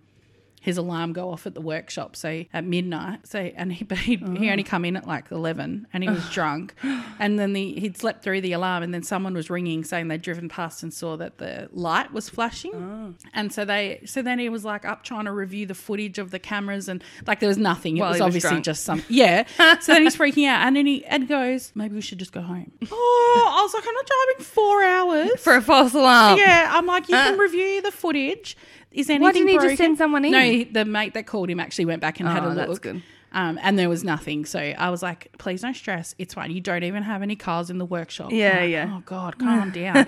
his 0.66 0.78
alarm 0.78 1.14
go 1.14 1.30
off 1.30 1.46
at 1.46 1.54
the 1.54 1.62
workshop, 1.62 2.16
so 2.16 2.44
at 2.52 2.66
midnight. 2.66 3.28
So 3.28 3.40
and 3.40 3.72
he 3.72 3.84
but 3.86 4.00
he 4.00 4.16
he 4.16 4.50
only 4.50 4.64
come 4.64 4.84
in 4.84 4.98
at 4.98 5.08
like 5.08 5.32
eleven, 5.32 5.86
and 5.94 6.04
he 6.04 6.10
was 6.10 6.28
drunk, 6.32 6.74
and 7.20 7.38
then 7.38 7.54
the 7.54 7.80
he'd 7.80 7.98
slept 7.98 8.24
through 8.24 8.42
the 8.42 8.52
alarm, 8.54 8.82
and 8.82 8.92
then 8.92 9.04
someone 9.04 9.36
was 9.36 9.52
ringing 9.52 9.84
saying 9.84 10.08
they'd 10.08 10.24
driven 10.24 10.50
past 10.50 10.82
and 10.82 10.92
saw 10.92 11.16
that 11.18 11.38
the 11.38 11.70
light 11.72 12.12
was 12.12 12.30
flashing, 12.30 12.74
oh. 12.74 13.14
and 13.34 13.54
so 13.54 13.64
they 13.64 14.02
so 14.06 14.24
then 14.24 14.40
he 14.40 14.50
was 14.50 14.66
like 14.66 14.86
up 14.86 15.04
trying 15.04 15.26
to 15.26 15.32
review 15.32 15.68
the 15.68 15.76
footage 15.76 16.18
of 16.18 16.32
the 16.32 16.40
cameras, 16.40 16.90
and 16.90 17.04
like 17.28 17.40
there 17.40 17.50
was 17.50 17.60
nothing. 17.60 17.98
It 17.98 18.00
While 18.00 18.10
was 18.10 18.16
was 18.16 18.22
obviously 18.26 18.50
drunk. 18.50 18.66
just 18.66 18.84
some 18.84 19.04
yeah. 19.08 19.46
so 19.80 19.94
then 19.94 20.02
he's 20.02 20.18
freaking 20.18 20.48
out, 20.48 20.66
and 20.66 20.76
then 20.76 20.88
he 20.88 21.06
Ed 21.06 21.28
goes, 21.28 21.72
maybe 21.76 21.94
we 21.94 22.02
should 22.02 22.18
just 22.18 22.32
go 22.32 22.42
home. 22.42 22.72
Oh, 22.98 23.54
I 23.60 23.62
was 23.62 23.74
like, 23.74 23.84
I'm 23.86 23.94
not 23.94 24.06
driving 24.06 24.46
four 24.46 24.84
hours. 24.84 25.40
for 25.42 25.56
a 25.56 25.62
false 25.62 25.94
alarm. 25.94 26.40
Yeah, 26.40 26.70
I'm 26.72 26.86
like, 26.86 27.10
you 27.10 27.16
can 27.16 27.38
review 27.46 27.82
the 27.82 27.92
footage. 27.92 28.56
Is 28.96 29.10
anything 29.10 29.22
Why 29.22 29.32
didn't 29.34 29.50
he 29.50 29.58
just 29.58 29.78
send 29.78 29.98
someone 29.98 30.24
in? 30.24 30.32
No, 30.32 30.40
he- 30.40 30.64
the 30.64 30.86
mate 30.86 31.14
that 31.16 31.28
called 31.28 31.50
him 31.50 31.60
actually 31.60 31.86
went 31.86 32.02
back 32.02 32.20
and 32.20 32.30
had 32.30 32.44
oh, 32.44 32.48
a 32.48 32.52
Oh, 32.52 32.54
look. 32.54 32.68
that's 32.68 32.80
good. 32.80 33.04
Um, 33.36 33.60
and 33.62 33.78
there 33.78 33.90
was 33.90 34.04
nothing. 34.04 34.46
So 34.46 34.60
I 34.60 34.90
was 34.90 35.04
like, 35.04 35.28
please 35.38 35.62
don't 35.62 35.76
stress. 35.76 36.16
It's 36.18 36.34
fine. 36.34 36.52
You 36.52 36.62
don't 36.62 36.84
even 36.84 37.04
have 37.04 37.22
any 37.22 37.36
cars 37.36 37.70
in 37.70 37.78
the 37.78 37.86
workshop. 37.86 38.32
Yeah, 38.32 38.62
like, 38.62 38.70
yeah. 38.72 38.94
Oh, 38.98 39.04
God, 39.06 39.38
calm 39.38 39.72
down. 39.84 40.08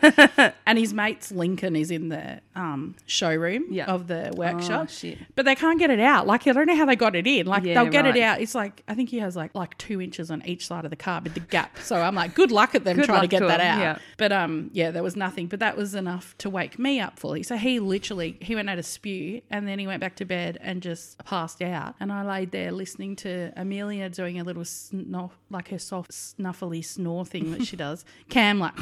and 0.66 0.80
his 0.80 0.94
mate's 0.94 1.32
Lincoln 1.32 1.76
is 1.76 1.92
in 1.92 2.10
the 2.10 2.40
um, 2.56 2.96
showroom 3.06 3.66
Yeah. 3.70 3.86
of 3.86 4.08
the 4.08 4.34
workshop. 4.36 4.86
Oh, 4.90 4.92
shit. 4.92 5.18
But 5.36 5.46
they 5.46 5.56
can't 5.56 5.78
get 5.78 5.90
it 5.90 6.00
out. 6.00 6.26
Like, 6.26 6.48
I 6.48 6.54
don't 6.54 6.68
know 6.68 6.76
how 6.76 6.86
they 6.86 6.96
got 6.96 7.16
it 7.16 7.28
in. 7.28 7.46
Like, 7.46 7.64
Yeah, 7.64 7.76
they'll 7.76 7.92
get 7.92 8.06
it 8.06 8.18
out. 8.18 8.40
It's 8.42 8.56
like, 8.56 8.82
I 8.88 8.96
think 8.96 9.10
he 9.10 9.20
has 9.20 9.36
like 9.36 9.54
like 9.54 9.78
two 9.78 10.02
inches 10.02 10.32
on 10.32 10.42
each 10.46 10.66
side 10.66 10.86
of 10.86 10.90
the 10.90 10.96
car 10.96 11.20
with 11.22 11.34
the 11.34 11.42
gap. 11.42 11.78
So 11.80 11.98
I'm 12.02 12.16
like, 12.16 12.34
good 12.34 12.52
luck 12.52 12.76
at 12.76 12.86
them 12.86 12.96
Good 12.96 13.06
trying 13.06 13.22
to 13.22 13.28
get 13.28 13.40
to 13.40 13.48
that 13.48 13.60
him, 13.60 13.68
out. 13.68 13.80
yeah. 13.82 13.98
But 14.18 14.32
um, 14.32 14.70
yeah, 14.74 14.92
there 14.92 15.04
was 15.04 15.16
nothing. 15.18 15.48
But 15.48 15.60
that 15.60 15.76
was 15.76 15.96
enough 15.96 16.34
to 16.40 16.50
wake 16.50 16.80
me 16.80 17.00
up 17.02 17.20
fully. 17.20 17.44
So 17.44 17.58
he 17.58 17.80
literally 17.82 18.38
he 18.42 18.56
went 18.56 18.70
out 18.70 18.76
to 18.76 18.84
spew 18.84 19.42
and 19.50 19.68
then 19.68 19.80
he 19.80 19.86
went 19.88 20.00
back 20.00 20.16
to 20.18 20.26
bed 20.26 20.58
and 20.62 20.82
just 20.82 21.18
passed 21.26 21.62
out. 21.62 21.96
And 22.00 22.12
I 22.14 22.24
laid 22.24 22.52
there 22.52 22.72
listening 22.72 23.17
to 23.18 23.52
Amelia 23.56 24.10
doing 24.10 24.40
a 24.40 24.44
little 24.44 24.66
snuff, 24.66 25.38
like 25.50 25.70
her 25.70 25.80
soft 25.80 26.12
snuffly 26.12 26.84
snore 26.84 27.26
thing 27.26 27.52
that 27.52 27.66
she 27.66 27.76
does. 27.76 28.06
Cam 28.30 28.60
like 28.60 28.74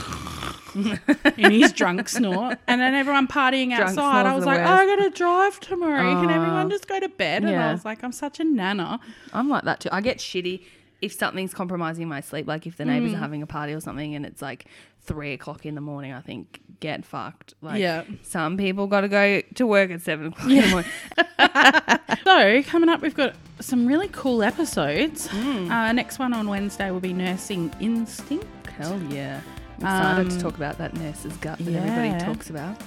in 1.38 1.52
his 1.52 1.72
drunk 1.72 2.10
snort, 2.10 2.58
and 2.68 2.82
then 2.82 2.94
everyone 2.94 3.28
partying 3.28 3.68
Drunk 3.76 3.90
outside. 3.90 4.26
I 4.26 4.36
was 4.36 4.46
like, 4.46 4.60
oh, 4.60 4.64
I 4.64 4.86
got 4.86 5.04
to 5.04 5.10
drive 5.10 5.60
tomorrow. 5.60 6.22
Can 6.22 6.30
Oh. 6.30 6.34
everyone 6.34 6.70
just 6.70 6.88
go 6.88 7.00
to 7.00 7.10
bed? 7.10 7.44
And 7.44 7.56
I 7.56 7.72
was 7.72 7.86
like, 7.86 8.04
I'm 8.04 8.12
such 8.12 8.40
a 8.40 8.44
nana. 8.44 9.00
I'm 9.34 9.50
like 9.50 9.64
that 9.64 9.80
too. 9.80 9.90
I 9.92 10.02
get 10.02 10.18
shitty 10.18 10.64
if 11.02 11.12
something's 11.14 11.54
compromising 11.54 12.08
my 12.08 12.22
sleep, 12.22 12.48
like 12.48 12.66
if 12.66 12.78
the 12.78 12.86
neighbors 12.86 13.12
Mm. 13.12 13.16
are 13.16 13.20
having 13.20 13.42
a 13.44 13.48
party 13.48 13.74
or 13.74 13.80
something 13.80 14.16
and 14.16 14.26
it's 14.26 14.42
like 14.42 14.66
three 15.02 15.34
o'clock 15.34 15.66
in 15.66 15.76
the 15.76 15.82
morning, 15.82 16.14
I 16.14 16.22
think 16.22 16.62
get 16.80 17.06
fucked. 17.06 17.54
Like 17.62 17.80
Yeah. 17.80 18.04
some 18.24 18.58
people 18.58 18.88
got 18.88 19.02
to 19.02 19.08
go 19.08 19.42
to 19.56 19.68
work 19.68 19.92
at 19.92 20.02
seven 20.02 20.28
o'clock 20.28 20.50
in 20.50 20.62
the 20.62 20.68
morning. 20.70 20.92
So, 22.24 22.64
coming 22.64 22.90
up, 22.90 23.02
we've 23.02 23.14
got 23.16 23.36
some 23.60 23.86
really 23.88 24.10
cool 24.10 24.44
episodes. 24.44 25.28
Mm. 25.30 25.70
Uh, 25.72 25.92
next 25.94 26.20
one 26.20 26.34
on 26.34 26.48
Wednesday 26.48 26.92
will 26.92 27.00
be 27.00 27.14
Nursing 27.14 27.74
Instinct. 27.80 28.46
Hell 28.68 29.00
yeah. 29.10 29.42
I'm 29.82 29.86
excited 29.86 30.30
to 30.30 30.36
Um, 30.36 30.42
talk 30.42 30.56
about 30.58 30.78
that 30.78 30.94
nurse's 30.96 31.36
gut 31.38 31.58
that 31.60 31.72
yeah. 31.72 31.80
everybody 31.84 32.24
talks 32.26 32.50
about. 32.50 32.78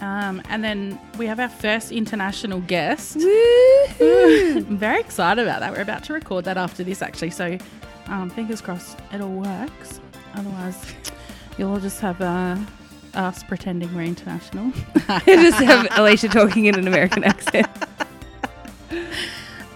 Um, 0.00 0.42
and 0.50 0.62
then 0.62 0.98
we 1.18 1.26
have 1.26 1.40
our 1.40 1.48
first 1.48 1.92
international 1.92 2.60
guest. 2.60 3.16
I'm 3.16 4.64
very 4.76 5.00
excited 5.00 5.40
about 5.42 5.60
that. 5.60 5.72
We're 5.72 5.80
about 5.82 6.04
to 6.04 6.12
record 6.12 6.44
that 6.46 6.56
after 6.56 6.82
this, 6.84 7.00
actually. 7.00 7.30
So, 7.30 7.56
um, 8.08 8.28
fingers 8.30 8.60
crossed 8.60 8.98
it 9.12 9.20
all 9.20 9.30
works. 9.30 10.00
Otherwise, 10.34 10.92
you'll 11.56 11.78
just 11.80 12.00
have 12.00 12.20
uh, 12.20 12.56
us 13.14 13.42
pretending 13.44 13.94
we're 13.94 14.02
international. 14.02 14.72
Just 15.24 15.62
have 15.62 15.86
Alicia 15.92 16.28
talking 16.28 16.64
in 16.66 16.74
an 16.74 16.88
American 16.88 17.22
accent. 17.22 17.68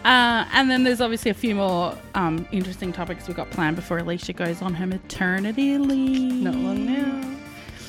Uh, 0.09 0.49
and 0.55 0.71
then 0.71 0.85
there's 0.85 1.01
obviously 1.03 1.31
a 1.31 1.35
few 1.35 1.55
more 1.55 1.95
um, 2.15 2.49
interesting 2.51 2.93
topics 2.93 3.29
we've 3.29 3.37
got 3.37 3.51
planned 3.51 3.77
before 3.77 3.99
Alicia 3.99 4.33
goes 4.33 4.63
on 4.63 4.73
her 4.75 4.87
maternity 4.87 5.77
leave. 5.77 6.33
Not 6.43 6.55
long 6.55 6.87
now. 6.87 7.25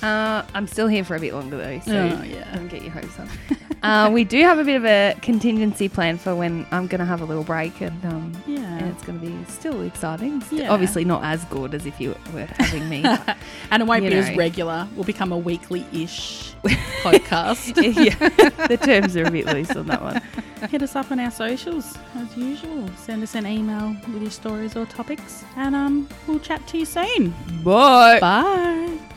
Uh, 0.06 0.46
I'm 0.54 0.68
still 0.68 0.88
here 0.88 1.04
for 1.04 1.16
a 1.16 1.20
bit 1.20 1.34
longer 1.34 1.58
though, 1.58 1.80
so 1.82 1.92
Oh, 1.94 2.24
yeah. 2.24 2.54
don't 2.56 2.68
get 2.70 2.82
your 2.84 2.92
hopes 2.92 3.20
up. 3.20 3.28
uh, 3.84 4.10
we 4.12 4.24
do 4.24 4.42
have 4.44 4.58
a 4.60 4.64
bit 4.64 4.76
of 4.78 4.86
a 4.86 5.16
contingency 5.22 5.88
plan 5.90 6.18
for 6.18 6.36
when 6.36 6.66
I'm 6.72 6.88
going 6.88 7.00
to 7.00 7.06
have 7.06 7.22
a 7.22 7.26
little 7.26 7.44
break, 7.44 7.80
and 7.82 8.06
um, 8.06 8.44
Yeah. 8.48 8.60
and 8.78 8.92
it's 8.92 9.04
going 9.06 9.20
to 9.20 9.26
be 9.26 9.46
still 9.52 9.82
exciting. 9.84 10.40
St- 10.42 10.62
Yeah. 10.64 10.72
Obviously, 10.74 11.04
not 11.06 11.24
as 11.26 11.44
good 11.46 11.74
as 11.74 11.86
if 11.86 12.00
you 12.02 12.16
were 12.34 12.48
having 12.58 12.88
me. 12.90 13.02
but- 13.02 13.38
And 13.72 13.82
it 13.82 13.86
won't 13.86 14.02
be 14.04 14.14
as 14.14 14.36
regular. 14.38 14.88
We'll 14.96 15.04
become 15.06 15.32
a 15.34 15.38
weekly 15.38 15.86
ish 15.94 16.54
podcast. 17.04 17.76
yeah, 17.78 18.68
the 18.68 18.78
terms 18.78 19.16
are 19.18 19.26
a 19.26 19.32
bit 19.32 19.46
loose 19.48 19.72
on 19.76 19.88
that 19.88 20.02
one. 20.02 20.22
Hit 20.68 20.84
us 20.84 20.96
up 20.96 21.12
on 21.12 21.20
our 21.20 21.32
socials 21.32 21.98
as 22.16 22.38
usual. 22.38 22.88
Send 22.98 23.24
us 23.24 23.36
an 23.36 23.48
email 23.48 23.96
with 24.14 24.22
your 24.22 24.32
stories 24.32 24.76
or 24.76 24.86
topics. 24.86 25.44
And 25.56 25.76
um, 25.76 26.08
we'll 26.28 26.40
chat 26.40 26.66
to 26.68 26.78
you 26.78 26.86
soon. 26.86 27.34
Bye. 27.64 28.20
Bye. 28.20 29.09